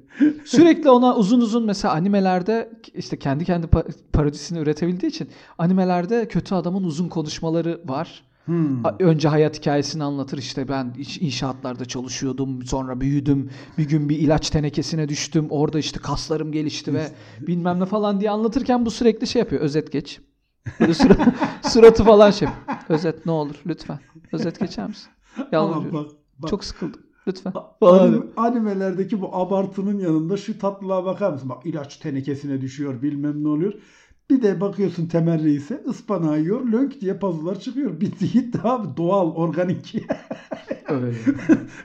Sürekli 0.46 0.90
ona 0.90 1.16
uzun 1.16 1.42
uzun 1.42 1.66
mesela 1.66 1.94
animelerde 1.94 2.72
işte 2.94 3.20
kendi 3.20 3.46
kendi 3.46 3.68
pa- 3.68 3.94
parodisini 4.14 4.60
üretebildiği 4.60 5.10
için 5.10 5.30
animelerde 5.58 6.28
kötü 6.28 6.56
adamın 6.56 6.84
uzun 6.84 7.10
konuşmaları 7.10 7.82
var. 7.86 8.24
Hmm. 8.50 8.84
Önce 9.00 9.28
hayat 9.28 9.60
hikayesini 9.60 10.04
anlatır 10.04 10.38
işte 10.38 10.68
ben 10.68 10.96
inşaatlarda 11.20 11.86
çalışıyordum 11.86 12.66
sonra 12.66 13.02
büyüdüm 13.02 13.50
bir 13.78 13.90
gün 13.90 14.10
bir 14.10 14.18
ilaç 14.18 14.50
tenekesine 14.50 15.10
düştüm 15.10 15.48
orada 15.50 15.80
işte 15.80 16.00
kaslarım 16.00 16.52
gelişti 16.52 16.94
ve 16.94 17.08
bilmem 17.48 17.80
ne 17.80 17.86
falan 17.86 18.20
diye 18.20 18.32
anlatırken 18.32 18.86
bu 18.86 18.92
sürekli 18.92 19.28
şey 19.28 19.40
yapıyor 19.40 19.62
özet 19.62 19.92
geç. 19.92 20.20
Böyle 20.80 20.94
surat- 20.94 21.34
suratı 21.70 22.04
falan 22.04 22.32
şey. 22.32 22.48
Özet 22.90 23.26
ne 23.26 23.32
olur 23.32 23.56
lütfen 23.68 24.00
özet 24.32 24.60
geçer 24.60 24.88
misin? 24.88 25.10
Yalvarıyorum. 25.52 25.94
bak, 25.94 26.08
bak. 26.40 26.50
Çok 26.50 26.64
sıkıldım 26.64 27.02
lütfen. 27.28 27.54
Anim- 27.82 28.32
animelerdeki 28.38 29.22
bu 29.22 29.36
abartının 29.36 30.00
yanında 30.00 30.38
şu 30.38 30.60
tatlılığa 30.60 31.06
bakar 31.06 31.32
mısın? 31.32 31.50
Bak 31.50 31.66
ilaç 31.66 31.98
tenekesine 31.98 32.62
düşüyor 32.62 33.02
bilmem 33.02 33.44
ne 33.44 33.48
oluyor. 33.48 33.74
Bir 34.30 34.42
de 34.42 34.62
bakıyorsun 34.62 35.08
Temel 35.08 35.44
Reis'e 35.44 35.84
ıspanağı 35.88 36.40
yiyor 36.40 36.68
lönk 36.72 37.02
diye 37.02 37.18
puzzle'lar 37.18 37.60
çıkıyor. 37.60 38.02
Bitti 38.02 38.32
gitti 38.32 38.60
abi 38.64 38.98
doğal 38.98 39.32
organik. 39.36 39.96
Öyle. 40.90 41.14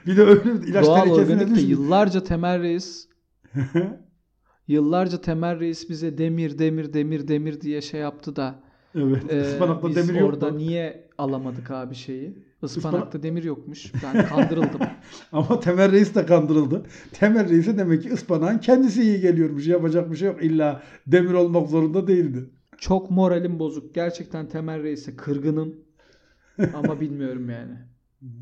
bir 0.05 0.17
de 0.17 0.23
öyle 0.23 0.67
ilaç 0.67 0.85
Doğal 0.85 1.09
organik 1.09 1.55
de 1.55 1.61
yıllarca 1.61 2.23
Temel 2.23 2.61
Reis 2.61 3.07
yıllarca 4.67 5.21
Temel 5.21 5.59
Reis 5.59 5.89
bize 5.89 6.17
demir 6.17 6.59
demir 6.59 6.93
demir 6.93 7.27
demir 7.27 7.61
diye 7.61 7.81
şey 7.81 8.01
yaptı 8.01 8.35
da 8.35 8.59
evet 8.95 9.33
e, 9.33 9.41
ıspanakta 9.41 9.87
biz 9.87 9.95
demir 9.95 10.19
yok. 10.19 10.29
orada 10.29 10.53
da. 10.53 10.57
niye 10.57 11.09
alamadık 11.17 11.71
abi 11.71 11.95
şeyi? 11.95 12.37
Ispanakta 12.65 12.99
Ispanak- 13.17 13.23
demir 13.23 13.43
yokmuş. 13.43 13.91
Ben 14.03 14.25
kandırıldım. 14.27 14.79
Ama 15.31 15.59
Temel 15.59 15.91
Reis 15.91 16.15
de 16.15 16.25
kandırıldı. 16.25 16.83
Temel 17.13 17.49
Reis'e 17.49 17.77
demek 17.77 18.03
ki 18.03 18.13
ıspanağın 18.13 18.57
kendisi 18.57 19.01
iyi 19.01 19.19
geliyormuş. 19.21 19.67
Yapacak 19.67 20.11
bir 20.11 20.15
şey 20.15 20.27
yok. 20.27 20.43
İlla 20.43 20.83
demir 21.07 21.33
olmak 21.33 21.69
zorunda 21.69 22.07
değildi. 22.07 22.49
Çok 22.77 23.11
moralim 23.11 23.59
bozuk. 23.59 23.95
Gerçekten 23.95 24.49
Temel 24.49 24.83
Reis'e 24.83 25.15
kırgınım. 25.15 25.75
Ama 26.73 26.99
bilmiyorum 27.01 27.49
yani. 27.49 27.73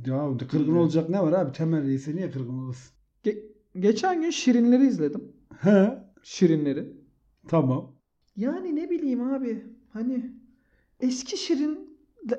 Ya 0.06 0.48
kırgın 0.52 0.76
olacak 0.76 1.10
ne 1.10 1.22
var 1.22 1.32
abi? 1.34 1.52
Temel 1.52 1.84
Reis'e 1.88 2.16
niye 2.16 2.32
kırgın 2.32 2.58
olasın? 2.66 2.92
Ge- 3.26 3.44
geçen 3.80 4.22
gün 4.22 4.30
Şirinleri 4.30 4.88
izledim. 4.88 5.24
He 5.60 5.98
Şirinleri. 6.24 6.94
tamam. 7.48 7.92
Yani 8.36 8.76
ne 8.76 8.90
bileyim 8.90 9.22
abi 9.34 9.64
hani 9.94 10.32
eski 11.00 11.38
Şirin 11.38 11.93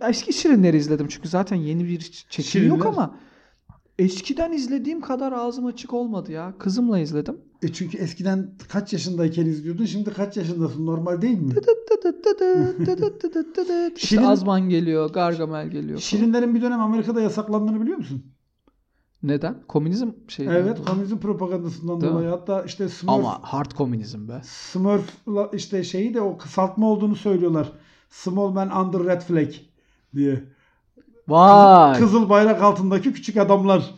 eski 0.09 0.33
Şirinleri 0.33 0.77
izledim 0.77 1.07
çünkü 1.09 1.29
zaten 1.29 1.57
yeni 1.57 1.85
bir 1.85 2.01
çekim 2.31 2.69
yok 2.69 2.79
Şirinler- 2.79 2.89
ama 2.89 3.19
eskiden 3.99 4.53
izlediğim 4.53 5.01
kadar 5.01 5.33
ağzım 5.33 5.67
açık 5.67 5.95
olmadı 5.95 6.33
ya. 6.33 6.55
Kızımla 6.59 6.99
izledim. 6.99 7.37
E 7.63 7.73
çünkü 7.73 7.99
eskiden 7.99 8.51
kaç 8.69 8.93
yaşındayken 8.93 9.47
izliyordun 9.47 9.85
şimdi 9.85 10.11
kaç 10.13 10.37
yaşındasın 10.37 10.87
normal 10.87 11.23
değil 11.23 11.39
mi? 11.39 11.55
işte 13.97 14.17
Şirin- 14.17 14.27
Azman 14.27 14.69
geliyor, 14.69 15.11
Gargamel 15.11 15.67
geliyor. 15.69 15.89
falan. 15.89 15.99
Şirinlerin 16.01 16.55
bir 16.55 16.63
dönem 16.63 16.81
Amerika'da 16.81 17.21
yasaklandığını 17.21 17.81
biliyor 17.83 17.99
musun? 17.99 18.25
Neden? 19.23 19.63
Komünizm 19.69 20.09
şey. 20.29 20.47
Evet 20.47 20.79
komünizm 20.87 21.19
propagandasından 21.19 22.01
Değil 22.01 22.13
mi? 22.13 22.17
dolayı 22.19 22.31
hatta 22.31 22.63
işte 22.63 22.89
Smurf, 22.89 23.15
Ama 23.15 23.39
hard 23.43 23.71
komünizm 23.73 24.29
be. 24.29 24.41
Smurf'la 24.45 25.51
işte 25.53 25.85
şeyi 25.85 26.15
de 26.15 26.21
o 26.21 26.39
kısaltma 26.39 26.87
olduğunu 26.91 27.17
söylüyorlar. 27.17 27.73
Small 28.11 28.51
man 28.51 28.87
under 28.87 29.05
red 29.05 29.21
flag 29.23 29.49
diye. 30.15 30.45
Vay. 31.29 31.99
Kızıl 32.01 32.29
bayrak 32.29 32.63
altındaki 32.63 33.13
küçük 33.13 33.37
adamlar 33.37 33.95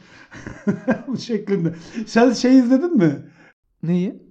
bu 1.09 1.19
şeklinde. 1.19 1.75
Sen 2.07 2.33
şey 2.33 2.59
izledin 2.59 2.97
mi? 2.97 3.13
Neyi? 3.83 4.23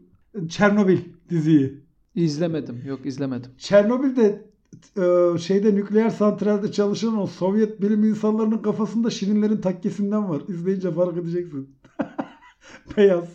Çernobil 0.49 0.99
diziyi. 1.29 1.85
İzlemedim. 2.15 2.81
Yok 2.85 3.05
izlemedim. 3.05 3.51
Çernobil'de 3.57 4.45
e, 4.97 5.37
şeyde 5.37 5.75
nükleer 5.75 6.09
santralde 6.09 6.71
çalışan 6.71 7.17
o 7.21 7.27
Sovyet 7.27 7.81
bilim 7.81 8.03
insanlarının 8.03 8.57
kafasında 8.57 9.09
şirinlerin 9.09 9.57
takkesinden 9.61 10.29
var. 10.29 10.41
İzleyince 10.47 10.91
fark 10.91 11.17
edeceksin. 11.17 11.69
Beyaz. 12.97 13.25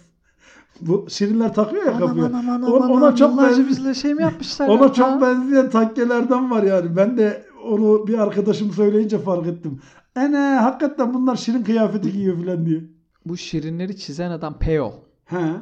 Bu 0.80 1.06
şirinler 1.10 1.54
takıyor 1.54 1.84
ya 1.84 1.98
kafaya. 1.98 2.26
Aman 2.26 2.32
aman 2.32 2.62
O- 2.62 2.76
aman. 2.76 2.90
ona 2.90 3.16
çok 3.16 3.38
benziyor. 3.38 3.94
şey 3.94 4.14
mi 4.14 4.22
yapmışlar? 4.22 4.68
Ona 4.68 4.82
ya? 4.82 4.92
çok 4.92 5.22
benzeyen 5.22 5.70
takkelerden 5.70 6.50
var 6.50 6.62
yani. 6.62 6.96
Ben 6.96 7.18
de 7.18 7.44
onu 7.64 8.06
bir 8.06 8.18
arkadaşım 8.18 8.70
söyleyince 8.72 9.18
fark 9.18 9.46
ettim. 9.46 9.80
Ene 10.16 10.38
hakikaten 10.38 11.14
bunlar 11.14 11.36
şirin 11.36 11.62
kıyafeti 11.62 12.12
giyiyor 12.12 12.44
falan 12.44 12.66
diye. 12.66 12.80
Bu 13.26 13.36
şirinleri 13.36 13.96
çizen 13.96 14.30
adam 14.30 14.58
Peo. 14.58 14.94
He. 15.24 15.52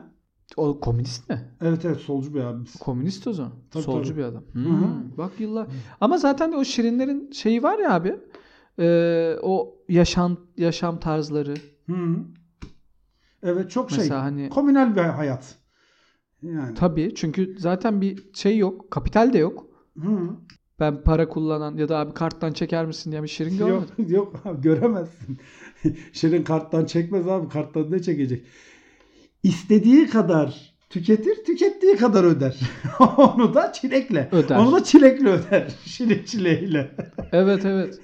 O 0.56 0.80
komünist 0.80 1.30
mi? 1.30 1.50
Evet 1.60 1.84
evet 1.84 1.96
solcu 1.96 2.34
bir 2.34 2.40
abimiz. 2.40 2.76
Komünist 2.76 3.26
o 3.26 3.32
zaman. 3.32 3.52
Tabii, 3.70 3.82
Solcu 3.82 4.08
tabii. 4.10 4.18
bir 4.18 4.24
adam. 4.24 4.42
Hmm, 4.52 4.82
hı. 4.82 5.18
Bak 5.18 5.32
yıllar. 5.38 5.66
Ama 6.00 6.18
zaten 6.18 6.52
de 6.52 6.56
o 6.56 6.64
şirinlerin 6.64 7.30
şeyi 7.30 7.62
var 7.62 7.78
ya 7.78 7.94
abi. 7.94 8.16
Ee, 8.78 9.36
o 9.42 9.74
yaşam 9.88 10.36
yaşam 10.56 11.00
tarzları. 11.00 11.54
Hı. 11.86 12.16
Evet 13.42 13.70
çok 13.70 13.90
şey. 13.90 13.98
Mesela 13.98 14.22
hani 14.22 14.48
Komünel 14.48 14.96
bir 14.96 15.00
hayat. 15.00 15.54
Yani. 16.42 16.74
tabii 16.74 17.12
çünkü 17.14 17.56
zaten 17.58 18.00
bir 18.00 18.34
şey 18.34 18.58
yok. 18.58 18.90
Kapital 18.90 19.32
de 19.32 19.38
yok. 19.38 19.66
Hı. 20.00 20.30
Ben 20.80 21.02
para 21.02 21.28
kullanan 21.28 21.76
ya 21.76 21.88
da 21.88 21.98
abi 21.98 22.14
karttan 22.14 22.52
çeker 22.52 22.86
misin 22.86 23.10
diye 23.12 23.22
bir 23.22 23.28
şirin 23.28 23.58
görmedim. 23.58 23.88
Yok, 23.98 24.10
yok 24.10 24.40
abi, 24.44 24.60
göremezsin. 24.62 25.38
Şirin 26.12 26.42
karttan 26.44 26.84
çekmez 26.84 27.28
abi. 27.28 27.48
Karttan 27.48 27.90
ne 27.92 28.02
çekecek? 28.02 28.44
İstediği 29.42 30.06
kadar 30.06 30.74
tüketir, 30.90 31.44
tükettiği 31.44 31.96
kadar 31.96 32.24
öder. 32.24 32.60
Onu 33.16 33.54
da 33.54 33.72
çilekle. 33.72 34.28
Öder. 34.32 34.56
Onu 34.58 34.72
da 34.72 34.84
çilekle 34.84 35.28
öder. 35.28 35.68
Şirin 35.84 36.24
çileğiyle. 36.24 36.90
Evet 37.32 37.64
evet. 37.64 38.00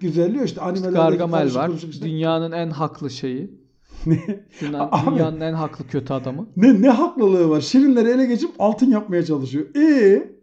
Güzelliyor 0.00 0.44
işte. 0.44 0.60
İşte 0.74 0.90
Gargamel 0.90 1.54
var. 1.54 1.70
işte. 1.90 2.06
Dünyanın 2.06 2.52
en 2.52 2.70
haklı 2.70 3.10
şeyi. 3.10 3.50
Dünya- 4.60 4.88
Abi. 4.90 5.10
dünyanın 5.10 5.40
en 5.40 5.52
haklı 5.52 5.86
kötü 5.86 6.12
adamı. 6.12 6.46
Ne, 6.56 6.82
ne 6.82 6.88
haklılığı 6.88 7.50
var? 7.50 7.60
Şirinleri 7.60 8.08
ele 8.08 8.26
geçip 8.26 8.50
altın 8.58 8.90
yapmaya 8.90 9.24
çalışıyor. 9.24 9.66
Ee, 9.76 10.33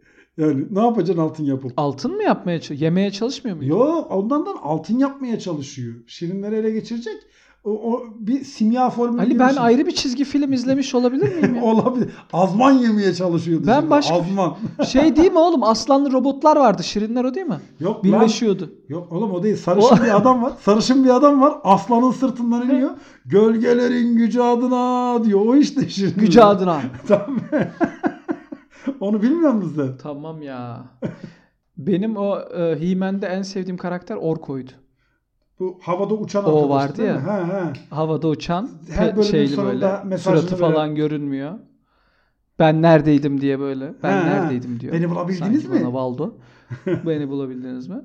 yani 0.42 0.66
ne 0.72 0.80
yapacaksın 0.86 1.22
altın 1.24 1.44
yapıp? 1.44 1.72
Altın 1.78 2.16
mı 2.16 2.24
yapmaya 2.24 2.60
çalışıyor? 2.62 2.82
Yemeye 2.82 3.12
çalışmıyor 3.12 3.58
mu? 3.58 3.66
Yok 3.66 4.08
ondan 4.12 4.46
da 4.46 4.50
altın 4.64 5.00
yapmaya 5.00 5.40
çalışıyor. 5.40 5.94
Şirinleri 6.08 6.56
ele 6.56 6.72
geçirecek. 6.72 7.14
O, 7.64 7.70
o 7.72 8.04
bir 8.20 8.44
simya 8.44 8.90
formülü 8.90 9.22
Ali 9.22 9.40
ben 9.40 9.50
şey. 9.50 9.64
ayrı 9.64 9.86
bir 9.86 9.92
çizgi 9.92 10.24
film 10.24 10.54
izlemiş 10.54 10.96
olabilir 10.96 11.36
miyim 11.36 11.56
ya? 11.56 11.64
olabilir. 11.72 12.10
Azman 12.34 12.72
yemeye 12.72 13.14
çalışıyordu. 13.14 13.68
Ben 13.68 13.80
şimdi. 13.80 13.90
başka- 13.90 14.16
Azman. 14.16 14.56
şey 14.88 15.16
değil 15.16 15.32
mi 15.32 15.40
oğlum? 15.40 15.64
Aslanlı 15.64 16.12
robotlar 16.12 16.58
vardı. 16.58 16.84
Şirinler 16.84 17.24
o 17.24 17.34
değil 17.34 17.46
mi? 17.46 17.60
Yok 17.80 17.96
lan. 17.96 18.04
Birleşiyordu. 18.04 18.72
Yok 18.90 19.12
oğlum 19.12 19.32
o 19.32 19.44
değil. 19.44 19.56
Sarışın 19.58 19.98
bir 20.04 20.16
adam 20.18 20.44
var. 20.44 20.54
Sarışın 20.62 21.04
bir 21.04 21.10
adam 21.10 21.42
var. 21.42 21.54
Aslanın 21.64 22.12
sırtından 22.12 22.70
iniyor. 22.70 22.90
Gölgelerin 23.26 24.18
gücü 24.18 24.40
adına 24.42 25.24
diyor. 25.26 25.46
O 25.46 25.56
işte 25.56 25.90
şimdi. 25.90 26.14
Gücü 26.14 26.42
adına. 26.42 26.82
Tamam. 27.08 27.38
Onu 29.00 29.22
bilmiyor 29.22 29.52
musun 29.52 29.74
sen? 29.76 29.98
Tamam 29.98 30.42
ya. 30.42 30.86
Benim 31.78 32.18
o 32.18 32.40
e, 32.40 32.80
He-Man'de 32.80 33.26
en 33.28 33.42
sevdiğim 33.42 33.78
karakter 33.78 34.16
Orko'ydu. 34.16 34.72
Bu 35.60 35.80
havada 35.82 36.14
uçan 36.14 36.46
O 36.46 36.70
vardı 36.70 37.04
ya. 37.06 37.24
He 37.28 37.54
he. 37.54 37.74
Havada 37.90 38.28
uçan, 38.28 38.70
Her 38.90 39.10
pe- 39.10 39.24
şeyli 39.24 39.58
böyle, 39.58 40.18
suratı 40.18 40.48
veren. 40.48 40.58
falan 40.58 40.96
görünmüyor. 40.96 41.60
Ben 42.60 42.82
neredeydim 42.82 43.42
diye 43.42 43.60
böyle. 43.60 43.94
Ben 44.04 44.18
he. 44.22 44.26
neredeydim 44.30 44.80
diyor. 44.80 44.94
Beni 44.94 45.10
bulabildiniz 45.10 45.64
Sanki 45.64 45.68
mi? 45.68 45.76
bana 45.82 45.94
Valdo. 45.94 46.34
Beni 47.06 47.30
bulabildiniz 47.30 47.88
mi? 47.88 48.02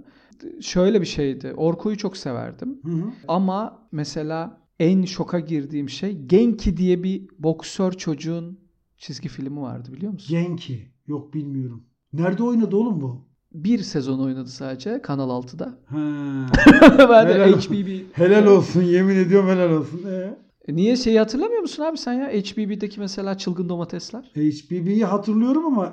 Şöyle 0.61 1.01
bir 1.01 1.07
şeydi. 1.07 1.55
Orko'yu 1.57 1.97
çok 1.97 2.17
severdim. 2.17 2.81
Hı 2.85 2.91
hı. 2.93 3.05
Ama 3.29 3.79
mesela 3.93 4.61
en 4.81 5.05
şoka 5.05 5.41
girdiğim 5.41 5.89
şey 5.89 6.13
Genki 6.27 6.77
diye 6.77 7.03
bir 7.03 7.23
boksör 7.39 7.93
çocuğun 7.93 8.59
çizgi 8.99 9.29
filmi 9.29 9.61
vardı 9.61 9.89
biliyor 9.93 10.13
musun? 10.13 10.29
Genki. 10.31 10.89
Yok 11.07 11.35
bilmiyorum. 11.35 11.85
Nerede 12.13 12.43
oynadı 12.43 12.77
oğlum 12.77 13.01
bu? 13.01 13.27
Bir 13.53 13.79
sezon 13.79 14.19
oynadı 14.19 14.49
sadece 14.49 15.03
Kanal 15.03 15.31
6'da. 15.43 15.79
He. 15.89 15.97
ben 17.11 17.29
de 17.29 17.33
Helal- 17.35 17.61
HBB. 17.61 18.05
helal 18.13 18.47
olsun. 18.47 18.83
Yemin 18.83 19.17
ediyorum 19.17 19.49
helal 19.49 19.71
olsun. 19.73 20.01
Ee? 20.11 20.37
E 20.69 20.77
Niye 20.77 20.97
şeyi 20.97 21.19
hatırlamıyor 21.19 21.61
musun 21.61 21.83
abi 21.83 21.99
sen 21.99 22.13
ya? 22.13 22.29
HBB'deki 22.29 23.01
mesela 23.01 23.39
çılgın 23.39 23.69
domatesler. 23.69 24.23
HBB'yi 24.35 25.05
hatırlıyorum 25.05 25.67
ama 25.67 25.93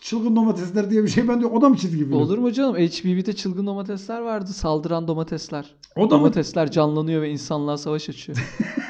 çılgın 0.00 0.36
domatesler 0.36 0.90
diye 0.90 1.02
bir 1.02 1.08
şey 1.08 1.28
bende 1.28 1.42
yok. 1.42 1.52
O 1.54 1.60
da 1.60 1.68
mı 1.68 1.76
çizgi 1.76 1.98
film? 2.04 2.12
Olur 2.12 2.38
mu 2.38 2.52
canım? 2.52 2.76
HBB'de 2.76 3.32
çılgın 3.32 3.66
domatesler 3.66 4.20
vardı. 4.20 4.52
Saldıran 4.52 5.08
domatesler. 5.08 5.74
O 5.96 6.00
da 6.00 6.04
mı? 6.04 6.10
Domatesler 6.10 6.70
canlanıyor 6.70 7.22
ve 7.22 7.30
insanlığa 7.30 7.76
savaş 7.76 8.08
açıyor. 8.08 8.38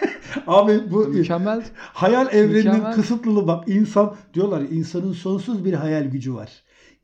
Abi 0.46 0.90
bu 0.90 0.98
Mükemmel. 1.08 1.62
hayal 1.78 2.26
evreninin 2.26 2.56
Mükemmel. 2.56 2.94
kısıtlılığı 2.94 3.46
bak 3.46 3.68
insan 3.68 4.14
diyorlar 4.34 4.60
insanın 4.70 5.12
sonsuz 5.12 5.64
bir 5.64 5.72
hayal 5.72 6.04
gücü 6.04 6.34
var. 6.34 6.50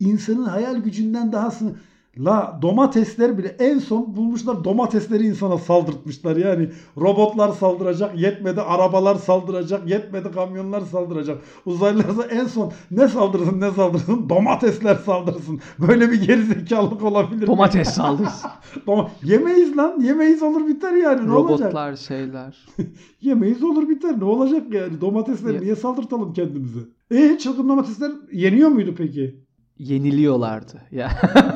İnsanın 0.01 0.45
hayal 0.45 0.77
gücünden 0.77 1.33
daha 1.33 1.51
sınır. 1.51 1.73
La 2.19 2.59
domatesler 2.63 3.39
bile 3.39 3.57
en 3.59 3.79
son 3.79 4.17
bulmuşlar 4.17 4.65
domatesleri 4.65 5.27
insana 5.27 5.59
saldırtmışlar. 5.59 6.37
Yani 6.37 6.71
robotlar 6.97 7.49
saldıracak, 7.53 8.19
yetmedi 8.21 8.61
arabalar 8.61 9.15
saldıracak, 9.15 9.89
yetmedi 9.91 10.31
kamyonlar 10.33 10.81
saldıracak. 10.81 11.43
Uzaylılarsa 11.67 12.23
en 12.23 12.47
son 12.47 12.73
ne 12.91 13.09
saldırsın 13.09 13.61
ne 13.61 13.71
saldırsın 13.71 14.29
domatesler 14.29 14.95
saldırsın. 14.95 15.61
Böyle 15.79 16.11
bir 16.11 16.23
gerizekalılık 16.23 17.03
olabilir? 17.03 17.47
Domates 17.47 17.89
saldırısı. 17.95 18.49
Doma- 18.87 19.09
yemeyiz 19.23 19.77
lan. 19.77 20.01
Yemeyiz 20.01 20.43
olur 20.43 20.67
biter 20.67 20.93
yani. 20.93 21.27
Ne 21.29 21.33
olacak? 21.33 21.61
Robotlar 21.61 21.97
şeyler. 21.97 22.67
Yemeyiz 23.21 23.63
olur 23.63 23.89
biter. 23.89 24.21
Ne 24.21 24.25
olacak 24.25 24.73
yani? 24.73 25.01
Domatesleri 25.01 25.55
Ye- 25.55 25.61
niye 25.61 25.77
saldırtalım 25.77 26.33
kendimize? 26.33 26.81
E 27.11 27.39
çılgın 27.39 27.69
domatesler 27.69 28.11
yeniyor 28.33 28.69
muydu 28.69 28.95
peki? 28.99 29.41
Yeniliyorlardı. 29.81 30.83
Ya. 30.93 31.11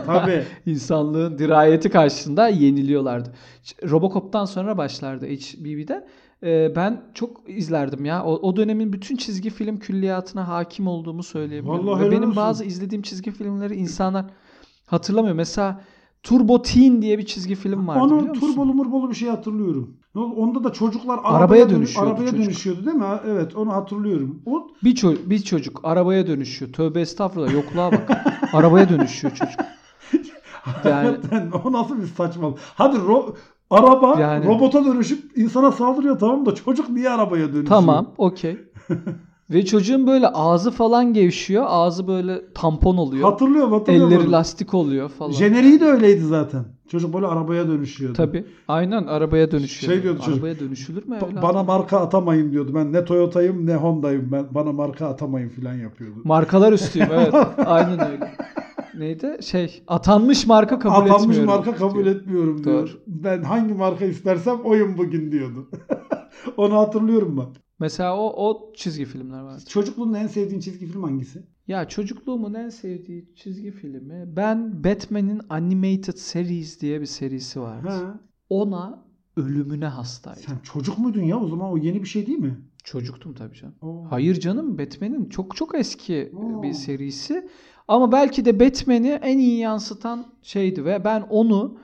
Tabii. 0.07 0.45
İnsanlığın 0.66 1.38
dirayeti 1.38 1.90
karşısında 1.90 2.49
yeniliyorlardı. 2.49 3.33
Robocop'tan 3.90 4.45
sonra 4.45 4.78
başlardı 4.78 5.26
HBB'de. 5.26 6.07
Ee, 6.42 6.72
ben 6.77 7.03
çok 7.14 7.40
izlerdim 7.46 8.05
ya. 8.05 8.25
O, 8.25 8.33
o 8.33 8.57
dönemin 8.57 8.92
bütün 8.92 9.16
çizgi 9.16 9.51
film 9.51 9.79
külliyatına 9.79 10.49
hakim 10.49 10.87
olduğumu 10.87 11.22
söyleyebilirim. 11.22 11.87
Vallahi 11.87 12.05
Ve 12.05 12.11
benim 12.11 12.22
olsun. 12.22 12.37
bazı 12.37 12.64
izlediğim 12.64 13.03
çizgi 13.03 13.31
filmleri 13.31 13.75
insanlar 13.75 14.25
hatırlamıyor. 14.87 15.35
Mesela 15.35 15.81
Turbo 16.25 16.63
Teen 16.63 17.03
diye 17.03 17.19
bir 17.19 17.27
çizgi 17.27 17.55
film 17.55 17.89
vardı 17.89 18.01
Onun 18.03 18.19
biliyor 18.19 18.35
musun? 18.35 18.51
turbolu 18.51 18.75
murbolu 18.75 19.11
bir 19.11 19.15
şey 19.15 19.29
hatırlıyorum. 19.29 19.97
Onda 20.15 20.65
da 20.65 20.73
çocuklar 20.73 21.19
arabaya, 21.19 21.37
Arabaya 21.39 21.65
dönü- 21.65 21.71
dönüşüyordu 21.71 22.11
arabaya 22.11 22.31
çocuk. 22.31 22.45
dönüşüyordu 22.45 22.87
değil 22.87 22.97
mi? 22.97 23.05
Evet 23.27 23.57
onu 23.57 23.73
hatırlıyorum. 23.73 24.43
O 24.47 24.69
Bir, 24.85 24.95
ço- 24.95 25.31
bir 25.31 25.39
çocuk 25.43 25.81
arabaya 25.85 26.27
dönüşüyor. 26.27 26.73
Tövbe 26.73 27.01
estağfurullah 27.01 27.53
yokluğa 27.53 27.93
bak. 27.93 28.11
arabaya 28.53 28.89
dönüşüyor 28.89 29.35
çocuk. 29.35 29.61
Yani 30.85 31.17
o 31.65 31.73
nasıl 31.73 32.03
bir 32.03 32.07
saçmalık. 32.07 32.59
Hadi 32.75 32.97
ro- 32.97 33.35
araba 33.71 34.21
Yani- 34.21 34.47
robota 34.47 34.85
dönüşüp 34.85 35.39
insana 35.39 35.73
saldırıyor 35.73 36.19
tamam 36.19 36.47
da 36.47 36.55
çocuk 36.55 36.89
niye 36.89 37.11
arabaya 37.11 37.43
dönüşüyor? 37.47 37.67
tamam 37.67 38.07
okey. 38.19 38.59
Ve 39.50 39.64
çocuğun 39.64 40.07
böyle 40.07 40.28
ağzı 40.28 40.70
falan 40.70 41.12
gevşiyor. 41.12 41.64
Ağzı 41.68 42.07
böyle 42.09 42.52
tampon 42.54 42.96
oluyor. 42.96 43.30
Hatırlıyorum 43.30 43.72
hatırlıyorum. 43.72 44.12
Elleri 44.12 44.26
onu. 44.26 44.33
lastik 44.33 44.74
oluyor 44.74 45.09
falan. 45.09 45.33
Jeneriği 45.33 45.80
de 45.80 45.85
öyleydi 45.85 46.24
zaten. 46.24 46.64
Çocuk 46.88 47.14
böyle 47.14 47.26
arabaya 47.26 47.68
dönüşüyordu. 47.68 48.16
Tabii. 48.16 48.44
Aynen 48.68 49.07
arabaya 49.07 49.50
dönüşüyor. 49.50 49.92
Şey 49.92 50.02
diyordu 50.02 50.18
çocuk, 50.24 50.35
Arabaya 50.35 50.59
dönüşülür 50.61 51.07
mü 51.09 51.16
Ba- 51.16 51.42
bana 51.42 51.62
marka 51.62 52.00
atamayın 52.00 52.52
diyordu. 52.52 52.72
Ben 52.74 52.92
ne 52.92 53.04
Toyota'yım 53.04 53.66
ne 53.66 53.76
Honda'yım. 53.76 54.28
Ben 54.33 54.46
bana 54.50 54.72
marka 54.72 55.07
atamayın 55.07 55.48
falan 55.48 55.74
yapıyordu. 55.74 56.18
Markalar 56.24 56.72
üstüyüm 56.72 57.09
evet. 57.12 57.35
Aynen 57.66 58.00
öyle. 58.12 58.30
Neydi? 58.98 59.38
Şey 59.42 59.83
atanmış 59.88 60.46
marka 60.46 60.78
kabul 60.78 60.94
Atanmış 60.94 61.22
etmiyorum. 61.22 61.46
marka 61.46 61.74
kabul 61.76 62.04
diyor. 62.04 62.16
etmiyorum 62.16 62.64
diyor. 62.64 62.83
Doğru. 62.88 62.90
Ben 63.07 63.42
hangi 63.42 63.74
marka 63.74 64.04
istersem 64.04 64.61
oyum 64.64 64.98
bugün 64.98 65.33
diyordu. 65.33 65.68
Onu 66.57 66.74
hatırlıyorum 66.76 67.37
ben. 67.37 67.63
Mesela 67.85 68.16
o, 68.18 68.49
o 68.49 68.73
çizgi 68.75 69.05
filmler 69.05 69.40
vardı. 69.40 69.62
Çocukluğunda 69.68 70.18
en 70.18 70.27
sevdiğin 70.27 70.61
çizgi 70.61 70.87
film 70.87 71.03
hangisi? 71.03 71.42
Ya 71.68 71.88
çocukluğumun 71.88 72.55
en 72.55 72.68
sevdiği 72.68 73.35
çizgi 73.35 73.70
filmi 73.70 74.37
ben 74.37 74.85
Batman'in 74.85 75.40
Animated 75.51 76.16
Series 76.16 76.81
diye 76.81 77.01
bir 77.01 77.07
serisi 77.07 77.61
vardı. 77.61 77.88
Ha. 77.88 78.20
Ona 78.49 79.05
ölümüne 79.37 79.87
hastaydım. 79.87 80.42
Sen 80.47 80.59
çocuk 80.62 80.99
muydun 80.99 81.23
ya? 81.23 81.40
O 81.40 81.49
zaman 81.49 81.70
o 81.73 81.77
yeni 81.77 82.03
bir 82.03 82.09
şey 82.09 82.27
değil 82.27 82.38
mi? 82.38 82.59
Çocuktum 82.85 83.35
tabii 83.35 83.57
canım. 83.57 83.75
Oo. 83.83 84.05
Hayır 84.11 84.40
canım 84.40 84.79
Batman'in 84.79 85.29
çok 85.29 85.57
çok 85.57 85.75
eski 85.75 86.33
Oo. 86.37 86.62
bir 86.62 86.73
serisi. 86.73 87.49
Ama 87.88 88.12
belki 88.12 88.44
de 88.44 88.61
Batman'i 88.61 89.09
en 89.09 89.38
iyi 89.38 89.59
yansıtan 89.59 90.27
şeydi 90.42 90.85
ve 90.85 91.05
ben 91.05 91.20
onu 91.20 91.79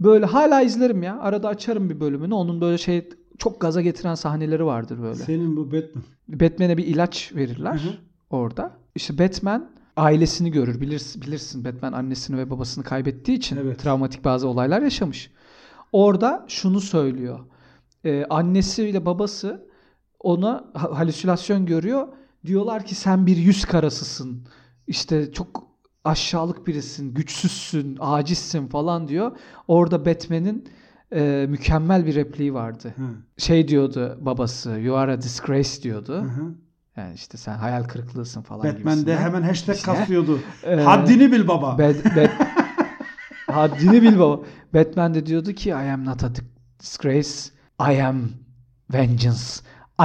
böyle 0.00 0.26
hala 0.26 0.62
izlerim 0.62 1.02
ya. 1.02 1.20
Arada 1.20 1.48
açarım 1.48 1.90
bir 1.90 2.00
bölümünü. 2.00 2.34
Onun 2.34 2.60
böyle 2.60 2.78
şey 2.78 3.08
çok 3.42 3.60
gaza 3.60 3.80
getiren 3.80 4.14
sahneleri 4.14 4.64
vardır 4.64 5.02
böyle. 5.02 5.14
Senin 5.14 5.56
bu 5.56 5.66
Batman. 5.72 6.02
Batman'e 6.28 6.76
bir 6.76 6.86
ilaç 6.86 7.32
verirler 7.34 7.74
Hı 7.74 7.88
hı. 7.88 7.92
orada. 8.30 8.72
İşte 8.94 9.18
Batman 9.18 9.70
ailesini 9.96 10.50
görür. 10.50 10.80
Bilirsin, 10.80 11.22
bilirsin 11.22 11.64
Batman 11.64 11.92
annesini 11.92 12.38
ve 12.38 12.50
babasını 12.50 12.84
kaybettiği 12.84 13.38
için 13.38 13.56
Evet. 13.56 13.78
travmatik 13.78 14.24
bazı 14.24 14.48
olaylar 14.48 14.82
yaşamış. 14.82 15.30
Orada 15.92 16.44
şunu 16.48 16.80
söylüyor. 16.80 17.38
Ee, 18.04 18.24
annesiyle 18.30 19.06
babası 19.06 19.66
ona 20.20 20.64
ha- 20.74 20.98
halüsinasyon 20.98 21.66
görüyor. 21.66 22.08
Diyorlar 22.46 22.84
ki 22.86 22.94
sen 22.94 23.26
bir 23.26 23.36
yüz 23.36 23.64
karasısın. 23.64 24.42
İşte 24.86 25.32
çok 25.32 25.64
aşağılık 26.04 26.66
birisin, 26.66 27.14
güçsüzsün, 27.14 27.96
acizsin 28.00 28.66
falan 28.66 29.08
diyor. 29.08 29.36
Orada 29.68 30.06
Batman'in 30.06 30.68
e, 31.14 31.46
mükemmel 31.48 32.06
bir 32.06 32.14
repliği 32.14 32.54
vardı. 32.54 32.94
Ha. 32.96 33.02
Şey 33.38 33.68
diyordu 33.68 34.18
babası, 34.20 34.70
you 34.70 34.96
are 34.96 35.12
a 35.12 35.22
disgrace 35.22 35.82
diyordu. 35.82 36.14
Hı 36.22 36.26
hı. 36.26 36.54
Yani 36.96 37.14
işte 37.14 37.38
sen 37.38 37.56
hayal 37.56 37.84
kırıklığısın 37.84 38.42
falan 38.42 38.64
Batman 38.64 38.74
de 38.74 39.00
gibisinden. 39.00 39.16
hemen 39.16 39.42
hashtag 39.42 39.76
İşte, 39.76 39.92
kasıyordu. 39.92 40.40
Ee, 40.64 40.74
Haddini 40.76 41.32
bil 41.32 41.48
baba. 41.48 41.76
Bat- 41.78 42.04
Bat- 42.16 42.30
Haddini 43.46 44.02
bil 44.02 44.18
baba. 44.18 44.40
Batman 44.74 45.14
de 45.14 45.26
diyordu 45.26 45.52
ki 45.52 45.68
I 45.70 45.72
am 45.92 46.04
not 46.04 46.24
a 46.24 46.28
disgrace. 46.80 47.28
I 47.80 48.02
am 48.02 48.22
vengeance. 48.92 49.42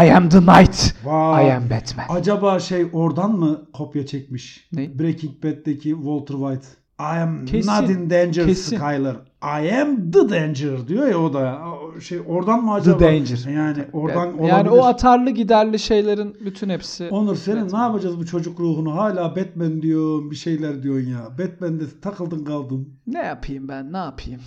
I 0.05 0.11
am 0.13 0.29
the 0.29 0.39
night. 0.41 0.95
Vay. 1.05 1.47
I 1.47 1.53
am 1.53 1.69
Batman. 1.69 2.05
Acaba 2.09 2.59
şey 2.59 2.87
oradan 2.93 3.31
mı 3.31 3.71
kopya 3.73 4.05
çekmiş? 4.05 4.67
Ne? 4.73 4.99
Breaking 4.99 5.43
Bad'deki 5.43 5.89
Walter 5.89 6.35
White. 6.35 6.67
I 6.99 7.19
am 7.21 7.45
Kesin, 7.45 7.71
not 7.71 7.89
in 7.89 8.09
danger 8.09 8.45
kesin. 8.45 8.77
Skyler. 8.77 9.15
I 9.63 9.71
am 9.81 10.12
the 10.12 10.29
danger 10.29 10.88
diyor 10.88 11.07
ya 11.07 11.17
o 11.19 11.33
da. 11.33 11.62
Şey 12.01 12.19
oradan 12.27 12.63
mı 12.63 12.73
acaba? 12.73 12.99
danger. 12.99 13.51
Yani 13.53 13.86
oradan 13.93 14.25
Yani 14.25 14.69
olabilir. 14.69 14.83
o 14.83 14.86
atarlı 14.86 15.29
giderli 15.29 15.79
şeylerin 15.79 16.38
bütün 16.45 16.69
hepsi. 16.69 17.07
Onur 17.12 17.36
senin 17.36 17.62
Batman. 17.65 17.79
ne 17.81 17.83
yapacağız 17.86 18.17
bu 18.19 18.25
çocuk 18.25 18.60
ruhunu? 18.60 18.95
Hala 18.95 19.36
Batman 19.36 19.81
diyor, 19.81 20.31
bir 20.31 20.36
şeyler 20.36 20.83
diyorsun 20.83 21.10
ya. 21.10 21.29
Batman'de 21.39 21.83
takıldın 22.01 22.45
kaldın. 22.45 22.89
Ne 23.07 23.19
yapayım 23.19 23.67
ben 23.67 23.93
ne 23.93 23.97
yapayım? 23.97 24.41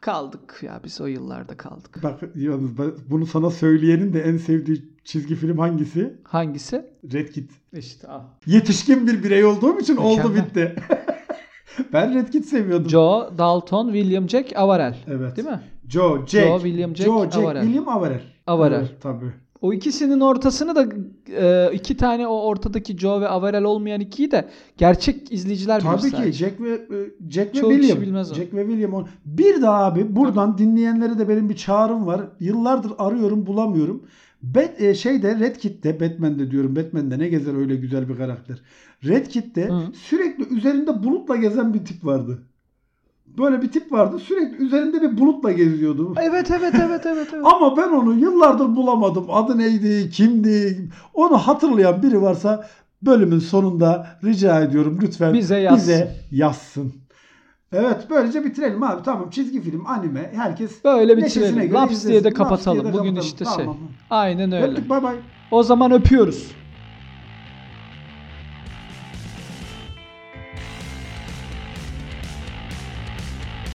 Kaldık 0.00 0.58
ya 0.62 0.80
biz 0.84 1.00
o 1.00 1.06
yıllarda 1.06 1.56
kaldık. 1.56 2.00
Bak 2.02 2.20
yalnız 2.34 2.78
ben 2.78 2.90
bunu 3.10 3.26
sana 3.26 3.50
söyleyenin 3.50 4.12
de 4.12 4.20
en 4.22 4.36
sevdiği 4.36 4.82
çizgi 5.04 5.34
film 5.34 5.58
hangisi? 5.58 6.14
Hangisi? 6.24 6.86
Red 7.12 7.28
Kit. 7.28 7.50
İşte 7.72 8.08
al. 8.08 8.20
Yetişkin 8.46 9.06
bir 9.06 9.22
birey 9.24 9.44
olduğum 9.44 9.78
için 9.80 9.96
oldu 9.96 10.16
Mükemmel. 10.28 10.46
bitti. 10.46 10.76
Ben 11.92 12.14
Red 12.14 12.28
Kit 12.28 12.46
seviyordum. 12.46 12.90
Joe, 12.90 13.30
Dalton, 13.38 13.92
William 13.92 14.28
Jack, 14.28 14.52
Avarel. 14.56 14.96
Evet. 15.06 15.36
Değil 15.36 15.48
mi? 15.48 15.60
Joe, 15.88 16.18
Jack. 16.26 16.46
Joe, 16.46 16.58
William 16.58 16.96
Jack, 16.96 17.06
Joe, 17.10 17.24
Jack, 17.24 17.36
Avarel. 17.36 17.62
William 17.62 17.88
Avarel. 17.88 18.20
Avarel. 18.46 18.78
Evet, 18.78 18.92
tabii. 19.00 19.32
O 19.60 19.72
ikisinin 19.72 20.20
ortasını 20.20 20.74
da 20.76 20.86
e, 21.36 21.70
iki 21.74 21.96
tane 21.96 22.26
o 22.26 22.40
ortadaki 22.40 22.98
Joe 22.98 23.20
ve 23.20 23.28
Avarel 23.28 23.64
olmayan 23.64 24.00
ikiyi 24.00 24.30
de 24.30 24.48
gerçek 24.76 25.32
izleyiciler 25.32 25.80
bilir 25.80 25.90
Tabii 25.90 26.10
ki 26.10 26.16
sadece. 26.16 26.32
Jack 26.32 26.60
ve 26.60 26.70
e, 26.70 27.30
Jack 27.30 27.54
ve 27.54 27.60
Çoğu 27.60 27.70
kişi 27.70 27.80
William. 27.80 28.02
bilmez. 28.02 28.34
Jack 28.34 28.54
ve 28.54 28.66
William. 28.66 29.06
Bir 29.24 29.62
daha 29.62 29.84
abi 29.84 30.16
buradan 30.16 30.58
dinleyenlere 30.58 31.18
de 31.18 31.28
benim 31.28 31.48
bir 31.48 31.56
çağrım 31.56 32.06
var. 32.06 32.20
Yıllardır 32.40 32.92
arıyorum 32.98 33.46
bulamıyorum. 33.46 34.02
Bat, 34.42 34.80
e, 34.80 34.94
şeyde 34.94 35.38
Red 35.38 35.56
Kit'te 35.56 36.00
Batman'de 36.00 36.50
diyorum. 36.50 36.76
Batman'de 36.76 37.18
ne 37.18 37.28
gezer 37.28 37.54
öyle 37.54 37.76
güzel 37.76 38.08
bir 38.08 38.16
karakter. 38.16 38.56
Red 39.04 39.26
Kit'te 39.26 39.68
Hı. 39.68 39.80
sürekli 39.94 40.56
üzerinde 40.56 41.02
bulutla 41.02 41.36
gezen 41.36 41.74
bir 41.74 41.84
tip 41.84 42.04
vardı. 42.04 42.38
Böyle 43.38 43.62
bir 43.62 43.70
tip 43.70 43.92
vardı. 43.92 44.18
Sürekli 44.18 44.64
üzerinde 44.64 45.02
bir 45.02 45.18
bulutla 45.18 45.52
geziyordu. 45.52 46.14
Evet 46.22 46.50
evet 46.50 46.74
evet 46.74 47.06
evet. 47.06 47.28
evet. 47.34 47.44
Ama 47.44 47.76
ben 47.76 47.88
onu 47.88 48.14
yıllardır 48.14 48.76
bulamadım. 48.76 49.24
Adı 49.28 49.58
neydi, 49.58 50.10
kimdi? 50.10 50.88
Onu 51.14 51.38
hatırlayan 51.38 52.02
biri 52.02 52.22
varsa 52.22 52.68
bölümün 53.02 53.38
sonunda 53.38 54.06
rica 54.24 54.60
ediyorum 54.60 54.98
lütfen 55.02 55.34
Bize 55.34 55.56
yazsın. 55.58 55.78
bize 55.78 56.16
yazsın. 56.32 56.92
Evet 57.72 58.06
böylece 58.10 58.44
bitirelim 58.44 58.82
abi. 58.82 59.02
Tamam 59.02 59.30
çizgi 59.30 59.60
film, 59.60 59.86
anime 59.86 60.30
herkes 60.34 60.84
Böyle 60.84 61.16
bitirelim. 61.16 61.74
Laps 61.74 62.06
diye 62.06 62.24
de 62.24 62.32
kapatalım. 62.32 62.92
Bugün 62.92 63.16
işte 63.16 63.44
şey. 63.44 63.54
Tamam. 63.54 63.76
Aynen 64.10 64.52
öyle. 64.52 64.66
Öptük 64.66 64.88
bay 64.88 65.02
bay. 65.02 65.16
O 65.50 65.62
zaman 65.62 65.92
öpüyoruz. 65.92 66.50